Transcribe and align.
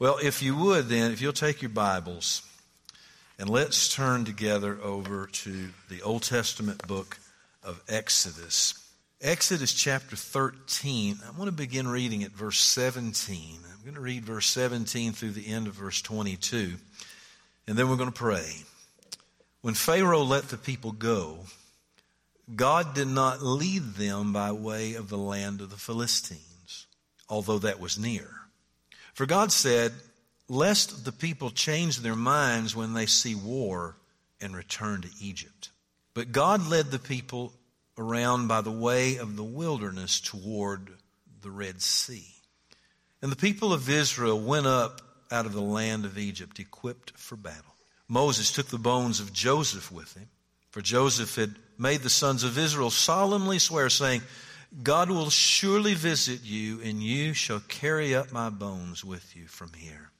Well, 0.00 0.18
if 0.22 0.44
you 0.44 0.54
would, 0.54 0.86
then, 0.86 1.10
if 1.10 1.20
you'll 1.20 1.32
take 1.32 1.60
your 1.60 1.70
Bibles 1.70 2.42
and 3.36 3.50
let's 3.50 3.92
turn 3.92 4.24
together 4.24 4.78
over 4.80 5.26
to 5.26 5.70
the 5.88 6.02
Old 6.02 6.22
Testament 6.22 6.86
book 6.86 7.18
of 7.64 7.82
Exodus. 7.88 8.74
Exodus 9.20 9.72
chapter 9.72 10.14
13. 10.14 11.18
I 11.26 11.36
want 11.36 11.48
to 11.48 11.52
begin 11.52 11.88
reading 11.88 12.22
at 12.22 12.30
verse 12.30 12.60
17. 12.60 13.58
I'm 13.64 13.82
going 13.82 13.96
to 13.96 14.00
read 14.00 14.24
verse 14.24 14.46
17 14.46 15.14
through 15.14 15.32
the 15.32 15.48
end 15.48 15.66
of 15.66 15.74
verse 15.74 16.00
22, 16.00 16.74
and 17.66 17.76
then 17.76 17.90
we're 17.90 17.96
going 17.96 18.12
to 18.12 18.14
pray. 18.14 18.52
When 19.62 19.74
Pharaoh 19.74 20.22
let 20.22 20.44
the 20.44 20.58
people 20.58 20.92
go, 20.92 21.40
God 22.54 22.94
did 22.94 23.08
not 23.08 23.42
lead 23.42 23.94
them 23.94 24.32
by 24.32 24.52
way 24.52 24.94
of 24.94 25.08
the 25.08 25.18
land 25.18 25.60
of 25.60 25.70
the 25.70 25.76
Philistines, 25.76 26.86
although 27.28 27.58
that 27.58 27.80
was 27.80 27.98
near. 27.98 28.30
For 29.18 29.26
God 29.26 29.50
said, 29.50 29.94
Lest 30.48 31.04
the 31.04 31.10
people 31.10 31.50
change 31.50 31.98
their 31.98 32.14
minds 32.14 32.76
when 32.76 32.92
they 32.92 33.06
see 33.06 33.34
war 33.34 33.96
and 34.40 34.54
return 34.54 35.02
to 35.02 35.08
Egypt. 35.20 35.70
But 36.14 36.30
God 36.30 36.68
led 36.68 36.92
the 36.92 37.00
people 37.00 37.52
around 37.98 38.46
by 38.46 38.60
the 38.60 38.70
way 38.70 39.16
of 39.16 39.34
the 39.34 39.42
wilderness 39.42 40.20
toward 40.20 40.90
the 41.42 41.50
Red 41.50 41.82
Sea. 41.82 42.28
And 43.20 43.32
the 43.32 43.36
people 43.36 43.72
of 43.72 43.88
Israel 43.88 44.38
went 44.38 44.68
up 44.68 45.00
out 45.32 45.46
of 45.46 45.52
the 45.52 45.60
land 45.60 46.04
of 46.04 46.16
Egypt 46.16 46.60
equipped 46.60 47.10
for 47.18 47.34
battle. 47.34 47.74
Moses 48.06 48.52
took 48.52 48.68
the 48.68 48.78
bones 48.78 49.18
of 49.18 49.32
Joseph 49.32 49.90
with 49.90 50.16
him, 50.16 50.28
for 50.70 50.80
Joseph 50.80 51.34
had 51.34 51.56
made 51.76 52.02
the 52.02 52.08
sons 52.08 52.44
of 52.44 52.56
Israel 52.56 52.90
solemnly 52.90 53.58
swear, 53.58 53.90
saying, 53.90 54.22
God 54.82 55.10
will 55.10 55.30
surely 55.30 55.94
visit 55.94 56.44
you, 56.44 56.80
and 56.82 57.02
you 57.02 57.32
shall 57.32 57.60
carry 57.60 58.14
up 58.14 58.32
my 58.32 58.50
bones 58.50 59.02
with 59.04 59.34
you 59.34 59.46
from 59.46 59.72
here. 59.72 60.10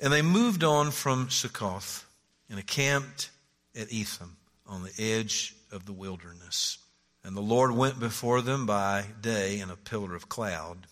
And 0.00 0.12
they 0.12 0.22
moved 0.22 0.64
on 0.64 0.90
from 0.90 1.30
Succoth 1.30 2.04
and 2.50 2.58
encamped 2.58 3.30
at 3.76 3.92
Etham 3.92 4.36
on 4.66 4.82
the 4.82 4.92
edge 4.98 5.54
of 5.70 5.86
the 5.86 5.92
wilderness. 5.92 6.78
And 7.24 7.36
the 7.36 7.40
Lord 7.40 7.70
went 7.70 8.00
before 8.00 8.42
them 8.42 8.66
by 8.66 9.04
day 9.20 9.60
in 9.60 9.70
a 9.70 9.76
pillar 9.76 10.16
of 10.16 10.28
cloud 10.28 10.88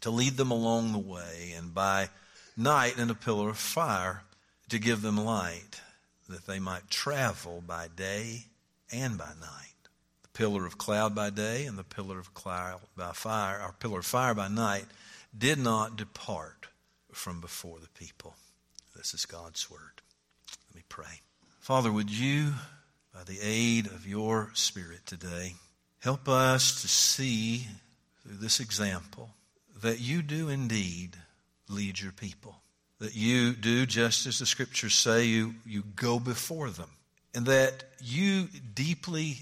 to 0.00 0.10
lead 0.10 0.38
them 0.38 0.50
along 0.50 0.92
the 0.92 0.98
way, 0.98 1.52
and 1.54 1.74
by 1.74 2.08
night 2.56 2.98
in 2.98 3.10
a 3.10 3.14
pillar 3.14 3.50
of 3.50 3.58
fire 3.58 4.22
to 4.70 4.78
give 4.78 5.02
them 5.02 5.22
light, 5.22 5.82
that 6.28 6.46
they 6.46 6.58
might 6.58 6.88
travel 6.88 7.62
by 7.64 7.88
day 7.94 8.46
and 8.90 9.18
by 9.18 9.32
night 9.40 9.75
pillar 10.36 10.66
of 10.66 10.76
cloud 10.76 11.14
by 11.14 11.30
day 11.30 11.64
and 11.64 11.78
the 11.78 11.84
pillar 11.84 12.18
of 12.18 12.34
cloud 12.34 12.80
by 12.94 13.10
fire, 13.12 13.58
or 13.62 13.72
pillar 13.72 14.00
of 14.00 14.06
fire 14.06 14.34
by 14.34 14.48
night, 14.48 14.84
did 15.36 15.58
not 15.58 15.96
depart 15.96 16.66
from 17.10 17.40
before 17.40 17.78
the 17.80 17.88
people. 17.98 18.34
This 18.94 19.14
is 19.14 19.24
God's 19.24 19.70
word. 19.70 20.02
Let 20.68 20.76
me 20.76 20.82
pray. 20.90 21.22
Father, 21.60 21.90
would 21.90 22.10
you, 22.10 22.52
by 23.14 23.24
the 23.24 23.38
aid 23.42 23.86
of 23.86 24.06
your 24.06 24.50
Spirit 24.52 25.06
today, 25.06 25.54
help 26.00 26.28
us 26.28 26.82
to 26.82 26.88
see 26.88 27.66
through 28.22 28.36
this 28.36 28.60
example 28.60 29.30
that 29.82 30.00
you 30.00 30.20
do 30.20 30.50
indeed 30.50 31.16
lead 31.68 31.98
your 31.98 32.12
people. 32.12 32.60
That 32.98 33.16
you 33.16 33.54
do, 33.54 33.86
just 33.86 34.26
as 34.26 34.38
the 34.38 34.46
scriptures 34.46 34.94
say, 34.94 35.24
you, 35.24 35.54
you 35.64 35.82
go 35.82 36.18
before 36.18 36.68
them. 36.68 36.90
And 37.34 37.46
that 37.46 37.84
you 38.02 38.48
deeply 38.74 39.38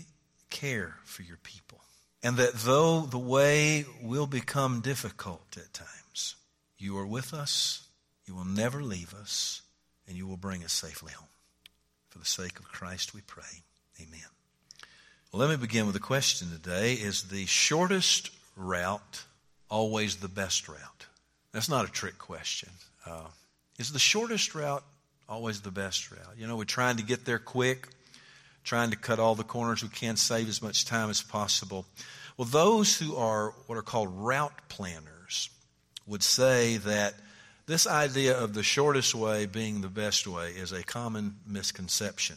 care 0.55 0.95
for 1.05 1.23
your 1.23 1.37
people. 1.43 1.81
And 2.23 2.39
that 2.39 2.55
though 2.55 3.01
the 3.01 3.19
way 3.19 3.85
will 4.01 4.27
become 4.27 4.81
difficult 4.81 5.45
at 5.57 5.75
times, 5.75 6.37
you 6.79 6.97
are 6.97 7.07
with 7.07 7.35
us, 7.35 7.87
you 8.27 8.35
will 8.35 8.47
never 8.47 8.83
leave 8.83 9.13
us, 9.13 9.61
and 10.09 10.17
you 10.17 10.27
will 10.27 10.39
bring 10.39 10.65
us 10.65 10.73
safely 10.73 11.13
home. 11.13 11.29
For 12.09 12.19
the 12.19 12.25
sake 12.25 12.59
of 12.59 12.67
Christ 12.67 13.15
we 13.15 13.21
pray. 13.23 13.63
Amen. 14.01 14.21
Well, 15.31 15.41
let 15.41 15.51
me 15.51 15.57
begin 15.57 15.87
with 15.87 15.97
a 15.97 16.01
question 16.01 16.49
today. 16.49 16.95
Is 16.95 17.25
the 17.25 17.47
shortest 17.47 18.31
route 18.57 19.25
always 19.69 20.17
the 20.17 20.29
best 20.29 20.69
route? 20.69 21.07
That's 21.53 21.69
not 21.69 21.87
a 21.87 21.93
trick 21.93 22.19
question. 22.19 22.71
Uh, 23.05 23.27
is 23.79 23.93
the 23.93 23.99
shortest 23.99 24.55
route 24.55 24.85
always 25.29 25.61
the 25.61 25.73
best 25.73 26.11
route? 26.13 26.39
You 26.39 26.47
know, 26.47 26.57
we're 26.57 26.65
trying 26.65 26.99
to 26.99 27.03
get 27.03 27.25
there 27.25 27.41
quick 27.41 27.89
trying 28.65 28.91
to 28.91 28.97
cut 28.97 29.19
all 29.19 29.35
the 29.35 29.45
corners 29.45 29.83
we 29.83 29.89
can, 29.91 30.17
save 30.17 30.49
as 30.49 30.63
much 30.63 30.85
time 30.85 31.11
as 31.11 31.23
possible. 31.23 31.87
Well, 32.37 32.49
those 32.49 32.99
who 32.99 33.15
are 33.17 33.51
what 33.67 33.79
are 33.79 33.83
called 33.83 34.09
route 34.11 34.69
planners 34.69 35.51
would 36.07 36.23
say 36.23 36.79
that 36.79 37.15
this 37.67 37.87
idea 37.87 38.37
of 38.37 38.53
the 38.53 38.63
shortest 38.63 39.15
way 39.15 39.47
being 39.47 39.81
the 39.81 39.89
best 39.89 40.27
way 40.27 40.51
is 40.51 40.73
a 40.73 40.83
common 40.83 41.37
misconception. 41.47 42.37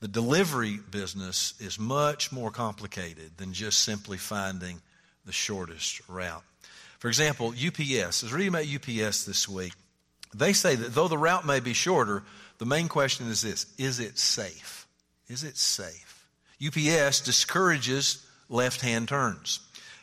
The 0.00 0.08
delivery 0.08 0.78
business 0.90 1.54
is 1.58 1.78
much 1.78 2.30
more 2.30 2.50
complicated 2.50 3.32
than 3.38 3.52
just 3.52 3.80
simply 3.80 4.18
finding 4.18 4.80
the 5.24 5.32
shortest 5.32 6.00
route. 6.08 6.44
For 6.98 7.08
example, 7.08 7.48
UPS. 7.48 8.22
I 8.22 8.26
was 8.26 8.32
reading 8.32 8.48
about 8.48 8.66
UPS 8.66 9.24
this 9.24 9.48
week. 9.48 9.72
They 10.34 10.52
say 10.52 10.74
that 10.74 10.94
though 10.94 11.08
the 11.08 11.18
route 11.18 11.46
may 11.46 11.60
be 11.60 11.72
shorter, 11.72 12.22
the 12.58 12.66
main 12.66 12.88
question 12.88 13.28
is 13.28 13.42
this 13.42 13.66
is 13.78 14.00
it 14.00 14.18
safe? 14.18 14.85
Is 15.28 15.44
it 15.44 15.56
safe? 15.56 16.26
UPS 16.64 17.20
discourages 17.20 18.26
left 18.48 18.80
hand 18.80 19.08
turns. 19.08 19.60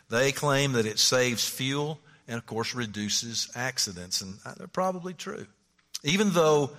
They 0.09 0.31
claim 0.31 0.73
that 0.73 0.85
it 0.85 0.99
saves 0.99 1.47
fuel 1.47 1.99
and, 2.27 2.37
of 2.37 2.45
course, 2.45 2.75
reduces 2.75 3.49
accidents, 3.55 4.21
and 4.21 4.35
uh, 4.45 4.53
they're 4.57 4.67
probably 4.67 5.13
true. 5.13 5.45
Even 6.03 6.31
though 6.31 6.71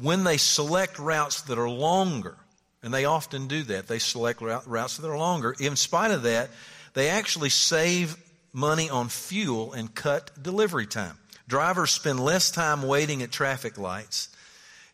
when 0.00 0.24
they 0.24 0.36
select 0.36 0.98
routes 0.98 1.42
that 1.42 1.58
are 1.58 1.68
longer, 1.68 2.36
and 2.82 2.92
they 2.92 3.04
often 3.04 3.48
do 3.48 3.62
that, 3.64 3.86
they 3.86 3.98
select 3.98 4.40
routes 4.40 4.96
that 4.96 5.08
are 5.08 5.18
longer, 5.18 5.54
in 5.58 5.76
spite 5.76 6.10
of 6.10 6.22
that, 6.22 6.50
they 6.94 7.08
actually 7.08 7.50
save 7.50 8.16
money 8.52 8.90
on 8.90 9.08
fuel 9.08 9.72
and 9.72 9.94
cut 9.94 10.30
delivery 10.42 10.86
time. 10.86 11.18
Drivers 11.48 11.90
spend 11.90 12.20
less 12.20 12.50
time 12.50 12.82
waiting 12.82 13.22
at 13.22 13.30
traffic 13.30 13.78
lights, 13.78 14.28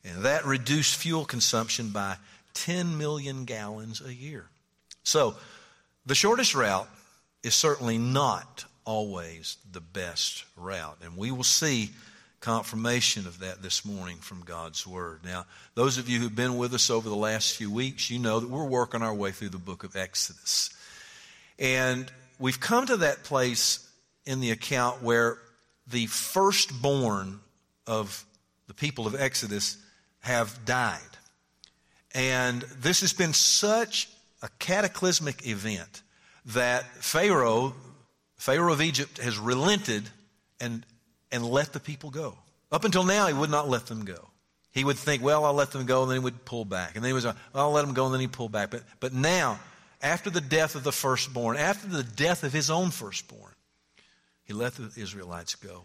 and 0.04 0.24
that 0.24 0.44
reduced 0.44 0.96
fuel 0.96 1.24
consumption 1.24 1.90
by 1.90 2.16
10 2.64 2.98
million 2.98 3.44
gallons 3.44 4.00
a 4.04 4.12
year. 4.12 4.46
So, 5.02 5.34
the 6.06 6.14
shortest 6.14 6.54
route 6.54 6.88
is 7.42 7.54
certainly 7.54 7.98
not 7.98 8.64
always 8.84 9.58
the 9.70 9.80
best 9.80 10.44
route. 10.56 10.96
And 11.02 11.16
we 11.16 11.30
will 11.30 11.44
see 11.44 11.90
confirmation 12.40 13.26
of 13.26 13.40
that 13.40 13.62
this 13.62 13.84
morning 13.84 14.16
from 14.16 14.42
God's 14.42 14.86
Word. 14.86 15.20
Now, 15.24 15.44
those 15.74 15.98
of 15.98 16.08
you 16.08 16.18
who've 16.20 16.34
been 16.34 16.56
with 16.56 16.72
us 16.72 16.88
over 16.88 17.08
the 17.08 17.16
last 17.16 17.56
few 17.56 17.70
weeks, 17.70 18.10
you 18.10 18.18
know 18.18 18.40
that 18.40 18.48
we're 18.48 18.64
working 18.64 19.02
our 19.02 19.14
way 19.14 19.32
through 19.32 19.50
the 19.50 19.58
book 19.58 19.84
of 19.84 19.96
Exodus. 19.96 20.70
And 21.58 22.10
we've 22.38 22.60
come 22.60 22.86
to 22.86 22.98
that 22.98 23.24
place 23.24 23.86
in 24.24 24.40
the 24.40 24.52
account 24.52 25.02
where 25.02 25.38
the 25.86 26.06
firstborn 26.06 27.40
of 27.86 28.24
the 28.68 28.74
people 28.74 29.06
of 29.06 29.14
Exodus 29.14 29.76
have 30.20 30.64
died. 30.64 31.00
And 32.14 32.62
this 32.62 33.00
has 33.00 33.12
been 33.12 33.32
such 33.32 34.08
a 34.42 34.48
cataclysmic 34.58 35.46
event 35.46 36.02
that 36.46 36.84
Pharaoh, 36.96 37.74
Pharaoh 38.36 38.72
of 38.72 38.80
Egypt, 38.80 39.18
has 39.18 39.38
relented 39.38 40.08
and, 40.60 40.84
and 41.30 41.44
let 41.44 41.72
the 41.72 41.80
people 41.80 42.10
go. 42.10 42.36
Up 42.70 42.84
until 42.84 43.04
now, 43.04 43.26
he 43.26 43.34
would 43.34 43.50
not 43.50 43.68
let 43.68 43.86
them 43.86 44.04
go. 44.04 44.28
He 44.72 44.84
would 44.84 44.98
think, 44.98 45.22
well, 45.22 45.44
I'll 45.44 45.54
let 45.54 45.70
them 45.72 45.86
go, 45.86 46.02
and 46.02 46.10
then 46.10 46.16
he 46.16 46.24
would 46.24 46.44
pull 46.44 46.64
back. 46.64 46.94
And 46.94 47.04
then 47.04 47.10
he 47.10 47.14
was, 47.14 47.26
I'll 47.54 47.72
let 47.72 47.84
them 47.84 47.94
go, 47.94 48.04
and 48.04 48.14
then 48.14 48.20
he'd 48.20 48.32
pull 48.32 48.48
back. 48.48 48.70
But, 48.70 48.82
but 49.00 49.12
now, 49.12 49.58
after 50.02 50.30
the 50.30 50.40
death 50.40 50.74
of 50.74 50.84
the 50.84 50.92
firstborn, 50.92 51.56
after 51.56 51.88
the 51.88 52.02
death 52.02 52.44
of 52.44 52.52
his 52.52 52.70
own 52.70 52.90
firstborn, 52.90 53.52
he 54.44 54.52
let 54.52 54.74
the 54.74 54.90
Israelites 55.00 55.54
go. 55.54 55.84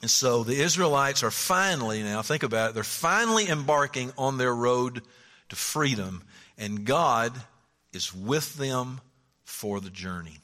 And 0.00 0.10
so 0.10 0.42
the 0.42 0.60
Israelites 0.60 1.22
are 1.22 1.30
finally, 1.30 2.02
now 2.02 2.22
think 2.22 2.42
about 2.42 2.70
it, 2.70 2.74
they're 2.74 2.82
finally 2.82 3.48
embarking 3.48 4.12
on 4.18 4.36
their 4.36 4.54
road 4.54 5.02
to 5.52 5.56
freedom, 5.56 6.22
and 6.56 6.86
God 6.86 7.30
is 7.92 8.14
with 8.14 8.56
them 8.56 9.02
for 9.44 9.80
the 9.80 9.90
journey. 9.90 10.38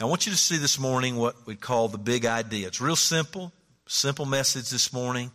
Now, 0.00 0.06
I 0.06 0.08
want 0.10 0.26
you 0.26 0.32
to 0.32 0.38
see 0.38 0.56
this 0.56 0.80
morning 0.80 1.14
what 1.14 1.46
we 1.46 1.54
call 1.54 1.86
the 1.86 1.96
big 1.96 2.26
idea. 2.26 2.66
It's 2.66 2.80
real 2.80 2.96
simple, 2.96 3.52
simple 3.86 4.26
message 4.26 4.68
this 4.68 4.92
morning. 4.92 5.30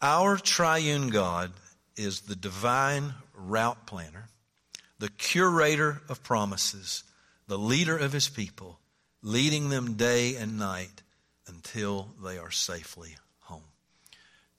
Our 0.00 0.36
triune 0.38 1.10
God 1.10 1.52
is 1.96 2.22
the 2.22 2.34
divine 2.34 3.14
route 3.36 3.86
planner, 3.86 4.26
the 4.98 5.10
curator 5.10 6.02
of 6.08 6.24
promises, 6.24 7.04
the 7.46 7.58
leader 7.58 7.96
of 7.96 8.12
his 8.12 8.28
people, 8.28 8.80
leading 9.22 9.68
them 9.68 9.94
day 9.94 10.34
and 10.34 10.58
night 10.58 11.02
until 11.46 12.08
they 12.24 12.38
are 12.38 12.50
safely 12.50 13.14
home. 13.42 13.62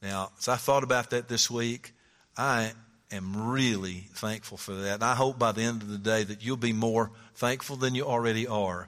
Now, 0.01 0.31
as 0.39 0.47
I 0.47 0.56
thought 0.56 0.85
about 0.85 1.09
that 1.09 1.27
this 1.27 1.51
week, 1.51 1.91
I 2.38 2.71
am 3.11 3.50
really 3.50 4.07
thankful 4.13 4.57
for 4.57 4.73
that. 4.73 5.03
I 5.03 5.15
hope 5.15 5.38
by 5.38 5.51
the 5.51 5.61
end 5.61 5.81
of 5.81 5.89
the 5.89 5.97
day 5.97 6.23
that 6.23 6.44
you'll 6.44 6.57
be 6.57 6.73
more 6.73 7.11
thankful 7.35 7.75
than 7.75 7.95
you 7.95 8.03
already 8.05 8.47
are. 8.47 8.88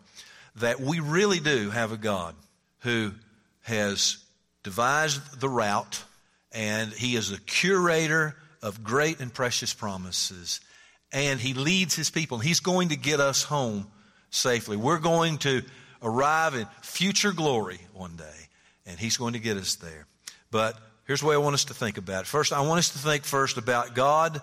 That 0.58 0.80
we 0.80 1.00
really 1.00 1.40
do 1.40 1.70
have 1.70 1.92
a 1.92 1.98
God 1.98 2.36
who 2.80 3.12
has 3.64 4.18
devised 4.64 5.40
the 5.40 5.50
route, 5.50 6.04
and 6.52 6.92
He 6.94 7.16
is 7.16 7.32
a 7.32 7.40
curator 7.42 8.36
of 8.62 8.84
great 8.84 9.20
and 9.20 9.34
precious 9.34 9.74
promises. 9.74 10.62
And 11.12 11.40
He 11.40 11.54
leads 11.54 11.96
His 11.96 12.10
people. 12.10 12.40
He's 12.40 12.62
going 12.62 12.90
to 12.90 12.96
get 12.96 13.20
us 13.20 13.44
home 13.44 13.88
safely. 14.30 14.78
We're 14.78 15.00
going 15.00 15.40
to 15.40 15.62
arrive 16.02 16.56
in 16.56 16.68
future 16.82 17.32
glory 17.32 17.80
one 17.94 18.16
day, 18.16 18.50
and 18.86 19.00
He's 19.00 19.18
going 19.18 19.34
to 19.34 19.40
get 19.40 19.58
us 19.58 19.76
there. 19.76 20.08
But 20.52 20.78
here's 21.06 21.22
the 21.22 21.28
way 21.28 21.36
I 21.36 21.40
want 21.40 21.54
us 21.54 21.66
to 21.66 21.74
think 21.74 21.98
about 21.98 22.22
it. 22.22 22.28
First, 22.28 22.54
I 22.54 22.62
want 22.62 22.80
us 22.80 22.90
to 22.90 22.98
think 22.98 23.24
first 23.24 23.58
about 23.58 23.96
God, 23.96 24.42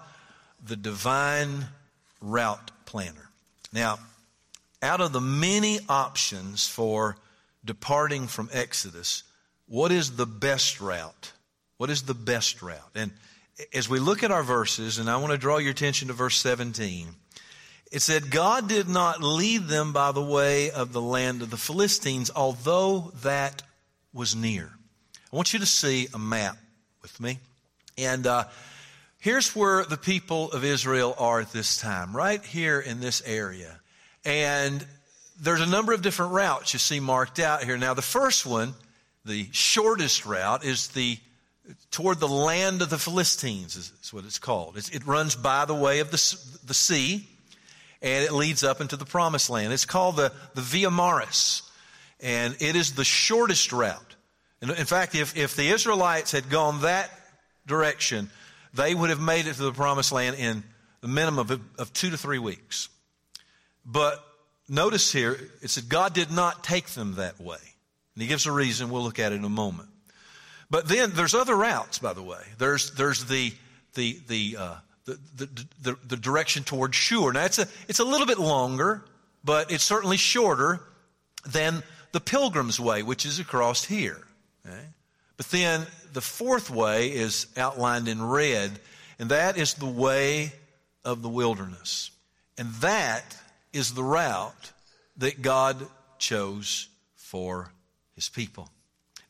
the 0.64 0.76
divine 0.76 1.67
route 2.20 2.70
planner. 2.87 3.31
Now, 3.73 3.99
out 4.82 5.00
of 5.00 5.12
the 5.12 5.20
many 5.20 5.79
options 5.88 6.67
for 6.67 7.17
departing 7.64 8.26
from 8.26 8.49
Exodus, 8.53 9.23
what 9.67 9.93
is 9.93 10.17
the 10.17 10.26
best 10.26 10.81
route? 10.81 11.32
What 11.76 11.91
is 11.91 12.03
the 12.03 12.14
best 12.14 12.62
route? 12.62 12.91
And 12.94 13.12
as 13.73 13.88
we 13.88 13.99
look 13.99 14.23
at 14.23 14.31
our 14.31 14.43
verses, 14.43 14.99
and 14.99 15.09
I 15.09 15.17
want 15.17 15.32
to 15.32 15.38
draw 15.38 15.59
your 15.59 15.70
attention 15.70 16.09
to 16.09 16.14
verse 16.14 16.37
17, 16.38 17.09
it 17.91 18.03
said, 18.03 18.31
God 18.31 18.69
did 18.69 18.88
not 18.88 19.23
lead 19.23 19.69
them 19.69 19.93
by 19.93 20.12
the 20.12 20.23
way 20.23 20.70
of 20.70 20.93
the 20.93 21.03
land 21.03 21.43
of 21.43 21.50
the 21.50 21.56
Philistines, 21.56 22.31
although 22.35 23.12
that 23.23 23.62
was 24.12 24.35
near. 24.35 24.73
I 25.32 25.37
want 25.37 25.55
you 25.55 25.61
to 25.61 25.67
see 25.67 26.08
a 26.12 26.19
map 26.19 26.58
with 27.00 27.19
me. 27.19 27.38
And 27.96 28.26
uh, 28.26 28.44
here's 29.19 29.56
where 29.56 29.82
the 29.82 29.96
people 29.96 30.52
of 30.52 30.62
Israel 30.62 31.14
are 31.19 31.40
at 31.40 31.52
this 31.52 31.79
time, 31.79 32.14
right 32.14 32.44
here 32.44 32.79
in 32.79 33.00
this 33.00 33.23
area. 33.25 33.81
And 34.26 34.84
there's 35.40 35.62
a 35.62 35.67
number 35.67 35.94
of 35.94 36.02
different 36.02 36.32
routes 36.32 36.75
you 36.75 36.79
see 36.79 37.00
marked 37.00 37.38
out 37.38 37.64
here. 37.64 37.79
Now, 37.79 37.94
the 37.94 38.02
first 38.02 38.44
one, 38.44 38.75
the 39.25 39.49
shortest 39.52 40.26
route, 40.26 40.67
is 40.67 40.88
the 40.88 41.19
toward 41.90 42.20
the 42.20 42.28
land 42.28 42.82
of 42.82 42.90
the 42.90 42.99
Philistines, 42.99 43.76
is, 43.76 43.90
is 44.02 44.12
what 44.12 44.26
it's 44.26 44.38
called. 44.38 44.76
It's, 44.76 44.90
it 44.90 45.06
runs 45.06 45.35
by 45.35 45.64
the 45.64 45.75
way 45.75 46.00
of 46.00 46.11
the, 46.11 46.58
the 46.67 46.75
sea, 46.75 47.26
and 48.02 48.23
it 48.23 48.32
leads 48.32 48.62
up 48.62 48.82
into 48.82 48.96
the 48.96 49.06
promised 49.06 49.49
land. 49.49 49.73
It's 49.73 49.87
called 49.87 50.17
the, 50.17 50.32
the 50.55 50.61
Via 50.61 50.90
Maris, 50.90 51.62
and 52.20 52.55
it 52.61 52.76
is 52.76 52.93
the 52.93 53.05
shortest 53.05 53.73
route. 53.73 54.12
And 54.62 54.70
in 54.70 54.87
fact, 54.87 55.17
if, 55.17 55.37
if 55.37 55.56
the 55.56 55.69
Israelites 55.69 56.31
had 56.31 56.49
gone 56.49 56.82
that 56.82 57.11
direction, 57.67 58.31
they 58.73 58.94
would 58.94 59.11
have 59.11 59.20
made 59.20 59.47
it 59.47 59.55
to 59.55 59.62
the 59.62 59.73
promised 59.73 60.12
land 60.12 60.37
in 60.37 60.62
the 61.00 61.09
minimum 61.09 61.50
of, 61.50 61.61
of 61.79 61.93
two 61.93 62.11
to 62.11 62.17
three 62.17 62.38
weeks. 62.38 62.88
But 63.85 64.25
notice 64.69 65.12
here, 65.12 65.37
it 65.61 65.69
said 65.69 65.88
God 65.88 66.14
did 66.14 66.31
not 66.31 66.62
take 66.62 66.87
them 66.91 67.17
that 67.17 67.41
way. 67.41 67.59
And 68.14 68.23
he 68.23 68.29
gives 68.29 68.47
a 68.47 68.53
reason. 68.53 68.88
We'll 68.88 69.03
look 69.03 69.19
at 69.19 69.32
it 69.32 69.37
in 69.37 69.44
a 69.44 69.50
moment. 69.50 69.88
But 70.70 70.87
then 70.88 71.11
there's 71.12 71.35
other 71.35 71.56
routes, 71.56 71.99
by 71.99 72.12
the 72.12 72.23
way. 72.23 72.43
There's, 72.59 72.93
there's 72.93 73.25
the, 73.25 73.53
the, 73.94 74.20
the, 74.29 74.56
uh, 74.59 74.75
the, 75.05 75.19
the, 75.37 75.67
the, 75.82 75.99
the, 76.06 76.17
direction 76.17 76.62
toward 76.62 76.94
Shur. 76.94 77.32
Now, 77.32 77.44
it's 77.44 77.59
a, 77.59 77.67
it's 77.88 77.99
a 77.99 78.05
little 78.05 78.26
bit 78.26 78.38
longer, 78.38 79.05
but 79.44 79.73
it's 79.73 79.85
certainly 79.85 80.17
shorter 80.17 80.81
than 81.44 81.82
the 82.12 82.20
Pilgrim's 82.20 82.79
Way, 82.79 83.03
which 83.03 83.26
is 83.26 83.41
across 83.41 83.85
here. 83.85 84.25
Okay? 84.67 84.87
But 85.37 85.47
then 85.47 85.87
the 86.12 86.20
fourth 86.20 86.70
way 86.70 87.12
is 87.12 87.47
outlined 87.56 88.09
in 88.09 88.23
red, 88.23 88.79
and 89.19 89.31
that 89.31 89.56
is 89.56 89.75
the 89.75 89.87
way 89.87 90.53
of 91.05 91.23
the 91.23 91.29
wilderness. 91.29 92.11
And 92.59 92.73
that 92.75 93.37
is 93.73 93.94
the 93.94 94.05
route 94.05 94.73
that 95.17 95.43
God 95.43 95.87
chose 96.19 96.88
for 97.17 97.73
his 98.14 98.29
people. 98.29 98.69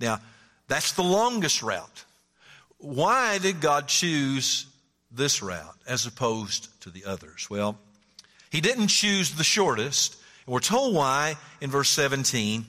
Now, 0.00 0.20
that's 0.68 0.92
the 0.92 1.02
longest 1.02 1.62
route. 1.62 2.04
Why 2.78 3.38
did 3.38 3.60
God 3.60 3.86
choose 3.86 4.66
this 5.10 5.42
route 5.42 5.76
as 5.86 6.06
opposed 6.06 6.68
to 6.82 6.90
the 6.90 7.04
others? 7.04 7.48
Well, 7.48 7.78
he 8.50 8.60
didn't 8.60 8.88
choose 8.88 9.30
the 9.30 9.44
shortest. 9.44 10.16
And 10.46 10.52
we're 10.52 10.60
told 10.60 10.94
why 10.94 11.36
in 11.60 11.70
verse 11.70 11.88
17. 11.90 12.66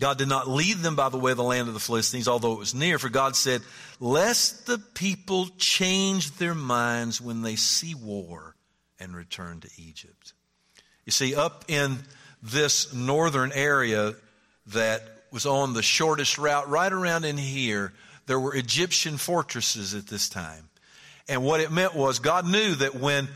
God 0.00 0.18
did 0.18 0.28
not 0.28 0.48
lead 0.48 0.78
them 0.78 0.96
by 0.96 1.10
the 1.10 1.18
way 1.18 1.30
of 1.30 1.36
the 1.36 1.44
land 1.44 1.68
of 1.68 1.74
the 1.74 1.80
Philistines, 1.80 2.26
although 2.26 2.52
it 2.54 2.58
was 2.58 2.74
near, 2.74 2.98
for 2.98 3.10
God 3.10 3.36
said, 3.36 3.60
Lest 4.00 4.66
the 4.66 4.78
people 4.78 5.48
change 5.58 6.32
their 6.38 6.54
minds 6.54 7.20
when 7.20 7.42
they 7.42 7.54
see 7.54 7.94
war 7.94 8.56
and 8.98 9.14
return 9.14 9.60
to 9.60 9.68
Egypt. 9.76 10.32
You 11.04 11.12
see, 11.12 11.34
up 11.34 11.66
in 11.68 11.98
this 12.42 12.94
northern 12.94 13.52
area 13.52 14.14
that 14.68 15.02
was 15.30 15.44
on 15.44 15.74
the 15.74 15.82
shortest 15.82 16.38
route, 16.38 16.68
right 16.68 16.92
around 16.92 17.24
in 17.24 17.36
here, 17.36 17.92
there 18.26 18.40
were 18.40 18.54
Egyptian 18.54 19.18
fortresses 19.18 19.94
at 19.94 20.06
this 20.06 20.28
time. 20.28 20.68
And 21.28 21.44
what 21.44 21.60
it 21.60 21.70
meant 21.70 21.94
was 21.94 22.18
God 22.18 22.46
knew 22.46 22.74
that 22.76 22.94
when 22.94 23.28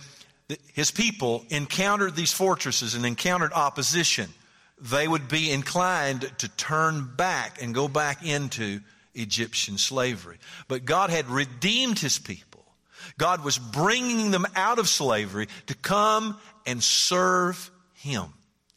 his 0.72 0.90
people 0.90 1.44
encountered 1.50 2.16
these 2.16 2.32
fortresses 2.32 2.94
and 2.94 3.04
encountered 3.04 3.52
opposition, 3.52 4.32
they 4.84 5.08
would 5.08 5.28
be 5.28 5.50
inclined 5.50 6.30
to 6.38 6.48
turn 6.48 7.10
back 7.16 7.62
and 7.62 7.74
go 7.74 7.88
back 7.88 8.24
into 8.24 8.80
Egyptian 9.14 9.78
slavery. 9.78 10.36
But 10.68 10.84
God 10.84 11.08
had 11.08 11.28
redeemed 11.30 11.98
his 11.98 12.18
people. 12.18 12.64
God 13.16 13.42
was 13.42 13.56
bringing 13.56 14.30
them 14.30 14.46
out 14.54 14.78
of 14.78 14.88
slavery 14.88 15.48
to 15.68 15.74
come 15.74 16.38
and 16.66 16.82
serve 16.82 17.70
him. 17.94 18.26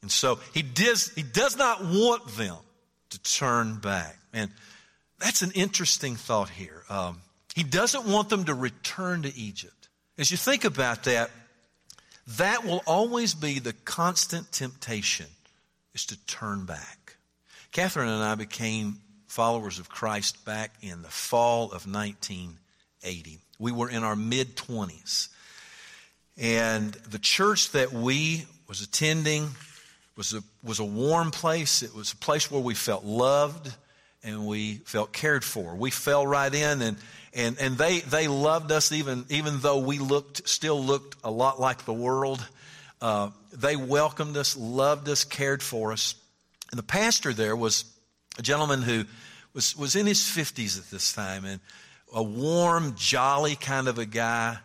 And 0.01 0.09
so 0.09 0.39
he 0.53 0.61
does, 0.61 1.11
he 1.13 1.23
does 1.23 1.57
not 1.57 1.83
want 1.83 2.27
them 2.37 2.57
to 3.09 3.23
turn 3.23 3.79
back. 3.79 4.17
And 4.31 4.49
that's 5.19 5.41
an 5.41 5.51
interesting 5.55 6.15
thought 6.15 6.49
here. 6.49 6.83
Um, 6.89 7.19
he 7.53 7.63
doesn't 7.63 8.05
want 8.05 8.29
them 8.29 8.45
to 8.45 8.53
return 8.53 9.23
to 9.23 9.35
Egypt. 9.35 9.89
As 10.17 10.31
you 10.31 10.37
think 10.37 10.63
about 10.63 11.03
that, 11.03 11.31
that 12.37 12.65
will 12.65 12.83
always 12.85 13.33
be 13.33 13.59
the 13.59 13.73
constant 13.73 14.51
temptation 14.51 15.25
is 15.97 16.05
to 16.05 16.25
turn 16.27 16.63
back. 16.65 17.15
Catherine 17.71 18.07
and 18.07 18.23
I 18.23 18.35
became 18.35 18.99
followers 19.25 19.79
of 19.79 19.89
Christ 19.89 20.45
back 20.45 20.71
in 20.83 21.01
the 21.01 21.07
fall 21.07 21.65
of 21.65 21.91
1980. 21.91 23.39
We 23.57 23.71
were 23.71 23.89
in 23.89 24.03
our 24.03 24.15
mid 24.15 24.55
20s. 24.55 25.29
And 26.37 26.91
the 26.93 27.17
church 27.17 27.71
that 27.71 27.91
we 27.93 28.45
was 28.67 28.83
attending 28.83 29.49
was 30.15 30.35
a, 30.35 30.43
was 30.63 30.77
a 30.77 30.85
warm 30.85 31.31
place. 31.31 31.81
It 31.81 31.95
was 31.95 32.13
a 32.13 32.17
place 32.17 32.51
where 32.51 32.61
we 32.61 32.75
felt 32.75 33.03
loved 33.03 33.73
and 34.23 34.45
we 34.45 34.75
felt 34.85 35.11
cared 35.11 35.43
for. 35.43 35.75
We 35.75 35.89
fell 35.89 36.27
right 36.27 36.53
in 36.53 36.83
and, 36.83 36.97
and, 37.33 37.57
and 37.59 37.75
they, 37.75 38.01
they 38.01 38.27
loved 38.27 38.71
us 38.71 38.91
even, 38.91 39.25
even 39.29 39.61
though 39.61 39.79
we 39.79 39.97
looked, 39.97 40.47
still 40.47 40.79
looked 40.79 41.15
a 41.23 41.31
lot 41.31 41.59
like 41.59 41.85
the 41.85 41.93
world. 41.93 42.47
Uh, 43.01 43.29
they 43.53 43.75
welcomed 43.75 44.37
us, 44.37 44.57
loved 44.57 45.07
us, 45.09 45.23
cared 45.23 45.61
for 45.61 45.91
us. 45.91 46.15
And 46.71 46.79
the 46.79 46.83
pastor 46.83 47.33
there 47.33 47.55
was 47.55 47.85
a 48.37 48.41
gentleman 48.41 48.81
who 48.81 49.05
was, 49.53 49.75
was 49.77 49.95
in 49.95 50.05
his 50.05 50.19
50s 50.19 50.77
at 50.77 50.89
this 50.89 51.13
time 51.13 51.45
and 51.45 51.59
a 52.13 52.23
warm, 52.23 52.95
jolly 52.95 53.55
kind 53.55 53.87
of 53.87 53.97
a 53.97 54.05
guy. 54.05 54.57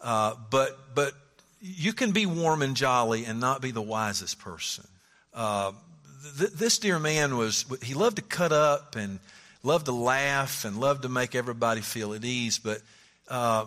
Uh, 0.00 0.34
but, 0.50 0.94
but 0.94 1.12
you 1.60 1.92
can 1.92 2.12
be 2.12 2.26
warm 2.26 2.62
and 2.62 2.76
jolly 2.76 3.24
and 3.24 3.40
not 3.40 3.62
be 3.62 3.70
the 3.70 3.82
wisest 3.82 4.38
person. 4.38 4.86
Uh, 5.34 5.72
th- 6.38 6.52
this 6.52 6.78
dear 6.78 6.98
man 6.98 7.36
was, 7.36 7.64
he 7.82 7.94
loved 7.94 8.16
to 8.16 8.22
cut 8.22 8.52
up 8.52 8.96
and 8.96 9.18
loved 9.62 9.86
to 9.86 9.92
laugh 9.92 10.64
and 10.64 10.78
loved 10.78 11.02
to 11.02 11.08
make 11.08 11.34
everybody 11.34 11.80
feel 11.80 12.14
at 12.14 12.24
ease, 12.24 12.58
but 12.58 12.80
uh, 13.28 13.66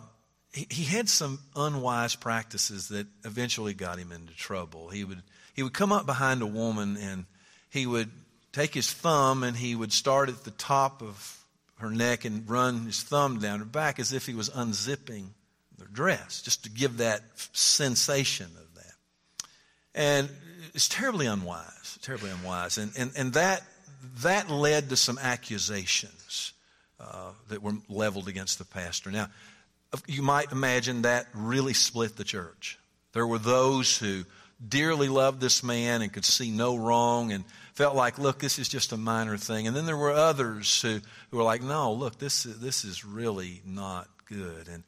he, 0.53 0.84
had 0.84 1.08
some 1.08 1.39
unwise 1.55 2.15
practices 2.15 2.89
that 2.89 3.08
eventually 3.24 3.74
got 3.74 3.98
him 3.98 4.12
into 4.12 4.36
trouble. 4.36 4.89
He 4.89 5.03
would, 5.03 5.22
he 5.53 5.63
would 5.63 5.74
come 5.74 5.91
up 5.91 6.05
behind 6.05 6.41
a 6.41 6.48
woman 6.48 6.98
and 6.98 7.25
he 7.70 7.86
would 7.86 8.12
take 8.51 8.74
his 8.74 8.91
thumb 8.91 9.43
and 9.43 9.55
he 9.55 9.75
would 9.75 9.93
start 9.93 10.29
at 10.29 10.43
the 10.43 10.51
top 10.51 11.01
of 11.01 11.38
her 11.79 11.89
neck 11.89 12.25
and 12.25 12.50
run 12.50 12.86
his 12.86 13.01
thumb 13.01 13.39
down 13.39 13.60
her 13.60 13.65
back 13.65 13.98
as 13.98 14.12
if 14.12 14.25
he 14.25 14.34
was 14.34 14.50
unzipping 14.50 15.27
their 15.77 15.88
dress, 15.88 16.41
just 16.41 16.63
to 16.63 16.70
give 16.70 16.98
that 16.98 17.22
sensation 17.53 18.46
of 18.46 18.75
that. 18.75 18.93
And 19.96 20.29
it's 20.74 20.89
terribly 20.89 21.27
unwise, 21.27 21.98
terribly 22.01 22.29
unwise. 22.29 22.77
And, 22.77 22.91
and, 22.98 23.12
and 23.15 23.34
that, 23.34 23.63
that 24.20 24.50
led 24.50 24.89
to 24.89 24.98
some 24.98 25.17
accusations 25.17 26.53
uh, 27.00 27.31
that 27.48 27.63
were 27.63 27.74
leveled 27.89 28.27
against 28.27 28.60
the 28.60 28.65
pastor. 28.65 29.12
Now, 29.12 29.29
you 30.07 30.21
might 30.21 30.51
imagine 30.51 31.03
that 31.03 31.27
really 31.33 31.74
split 31.74 32.15
the 32.15 32.24
church. 32.24 32.79
There 33.13 33.27
were 33.27 33.39
those 33.39 33.98
who 33.98 34.24
dearly 34.65 35.10
loved 35.10 35.41
this 35.41 35.63
man 35.63 36.01
and 36.01 36.13
could 36.13 36.25
see 36.25 36.51
no 36.51 36.75
wrong 36.75 37.31
and 37.31 37.43
felt 37.74 37.95
like, 37.95 38.19
look, 38.19 38.39
this 38.39 38.60
is 38.60 38.69
just 38.69 38.91
a 38.91 38.98
minor 38.98 39.38
thing. 39.38 39.67
And 39.67 39.75
then 39.75 39.86
there 39.86 39.98
were 39.98 40.12
others 40.12 40.81
who, 40.81 41.00
who 41.29 41.38
were 41.38 41.43
like, 41.43 41.62
no, 41.62 41.93
look, 41.93 42.19
this, 42.19 42.43
this 42.43 42.86
is 42.86 43.03
really 43.03 43.62
not 43.65 44.07
good. 44.25 44.67
And 44.67 44.83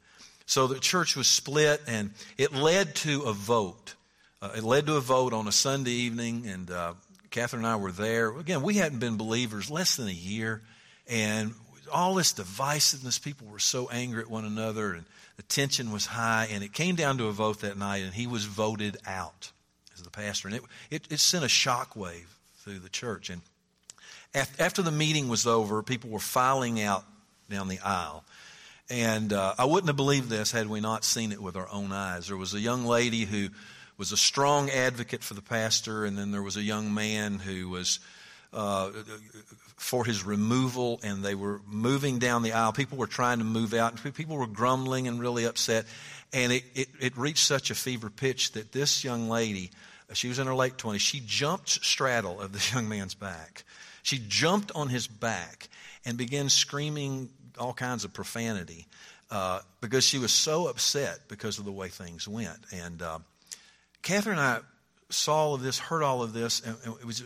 so 0.46 0.66
the 0.66 0.78
church 0.78 1.16
was 1.16 1.26
split, 1.26 1.80
and 1.86 2.10
it 2.36 2.52
led 2.52 2.94
to 2.96 3.22
a 3.22 3.32
vote. 3.32 3.94
Uh, 4.42 4.50
it 4.56 4.62
led 4.62 4.86
to 4.86 4.96
a 4.96 5.00
vote 5.00 5.32
on 5.32 5.48
a 5.48 5.52
Sunday 5.52 5.90
evening, 5.90 6.46
and 6.46 6.70
uh, 6.70 6.94
Catherine 7.30 7.64
and 7.64 7.72
I 7.72 7.76
were 7.76 7.92
there. 7.92 8.36
Again, 8.36 8.62
we 8.62 8.74
hadn't 8.74 8.98
been 8.98 9.16
believers 9.16 9.70
less 9.70 9.96
than 9.96 10.06
a 10.06 10.12
year, 10.12 10.62
and 11.08 11.54
all 11.92 12.14
this 12.14 12.32
divisiveness. 12.32 13.22
People 13.22 13.46
were 13.48 13.58
so 13.58 13.88
angry 13.88 14.22
at 14.22 14.30
one 14.30 14.44
another, 14.44 14.92
and 14.92 15.04
the 15.36 15.42
tension 15.42 15.92
was 15.92 16.06
high. 16.06 16.48
And 16.50 16.62
it 16.62 16.72
came 16.72 16.94
down 16.94 17.18
to 17.18 17.26
a 17.26 17.32
vote 17.32 17.60
that 17.60 17.78
night, 17.78 18.02
and 18.02 18.14
he 18.14 18.26
was 18.26 18.44
voted 18.44 18.96
out 19.06 19.50
as 19.94 20.02
the 20.02 20.10
pastor. 20.10 20.48
And 20.48 20.56
it, 20.56 20.62
it, 20.90 21.06
it 21.10 21.20
sent 21.20 21.44
a 21.44 21.48
shockwave 21.48 22.26
through 22.58 22.78
the 22.78 22.88
church. 22.88 23.30
And 23.30 23.42
after 24.34 24.82
the 24.82 24.90
meeting 24.90 25.28
was 25.28 25.46
over, 25.46 25.82
people 25.82 26.10
were 26.10 26.18
filing 26.18 26.80
out 26.80 27.04
down 27.48 27.68
the 27.68 27.78
aisle. 27.80 28.24
And 28.90 29.32
uh, 29.32 29.54
I 29.58 29.64
wouldn't 29.64 29.88
have 29.88 29.96
believed 29.96 30.28
this 30.28 30.52
had 30.52 30.68
we 30.68 30.80
not 30.80 31.04
seen 31.04 31.32
it 31.32 31.40
with 31.40 31.56
our 31.56 31.68
own 31.70 31.92
eyes. 31.92 32.28
There 32.28 32.36
was 32.36 32.52
a 32.52 32.60
young 32.60 32.84
lady 32.84 33.24
who 33.24 33.48
was 33.96 34.12
a 34.12 34.16
strong 34.16 34.70
advocate 34.70 35.22
for 35.22 35.34
the 35.34 35.42
pastor, 35.42 36.04
and 36.04 36.18
then 36.18 36.32
there 36.32 36.42
was 36.42 36.56
a 36.56 36.62
young 36.62 36.92
man 36.92 37.38
who 37.38 37.68
was 37.68 38.00
uh, 38.52 38.90
for 39.76 40.04
his 40.04 40.24
removal, 40.24 41.00
and 41.02 41.24
they 41.24 41.34
were 41.34 41.60
moving 41.66 42.18
down 42.18 42.42
the 42.42 42.52
aisle. 42.52 42.72
People 42.72 42.98
were 42.98 43.06
trying 43.06 43.38
to 43.38 43.44
move 43.44 43.74
out, 43.74 43.92
and 44.04 44.14
people 44.14 44.36
were 44.36 44.46
grumbling 44.46 45.08
and 45.08 45.20
really 45.20 45.44
upset. 45.44 45.84
And 46.32 46.52
it, 46.52 46.64
it, 46.74 46.88
it 47.00 47.16
reached 47.16 47.44
such 47.44 47.70
a 47.70 47.74
fever 47.74 48.10
pitch 48.10 48.52
that 48.52 48.72
this 48.72 49.04
young 49.04 49.28
lady, 49.28 49.70
she 50.12 50.28
was 50.28 50.38
in 50.38 50.46
her 50.46 50.54
late 50.54 50.76
20s, 50.76 51.00
she 51.00 51.22
jumped 51.24 51.68
straddle 51.68 52.40
of 52.40 52.52
this 52.52 52.72
young 52.74 52.88
man's 52.88 53.14
back. 53.14 53.64
She 54.02 54.20
jumped 54.26 54.72
on 54.74 54.88
his 54.88 55.06
back 55.06 55.68
and 56.04 56.18
began 56.18 56.48
screaming 56.48 57.30
all 57.58 57.72
kinds 57.72 58.04
of 58.04 58.12
profanity 58.12 58.86
uh, 59.30 59.60
because 59.80 60.04
she 60.04 60.18
was 60.18 60.32
so 60.32 60.68
upset 60.68 61.20
because 61.28 61.58
of 61.58 61.64
the 61.64 61.72
way 61.72 61.88
things 61.88 62.28
went. 62.28 62.58
And 62.72 63.00
uh, 63.00 63.18
Catherine 64.02 64.38
and 64.38 64.46
I 64.46 64.60
saw 65.10 65.36
all 65.36 65.54
of 65.54 65.62
this, 65.62 65.78
heard 65.78 66.02
all 66.02 66.22
of 66.22 66.32
this, 66.32 66.60
and, 66.60 66.76
it 67.00 67.06
was 67.06 67.22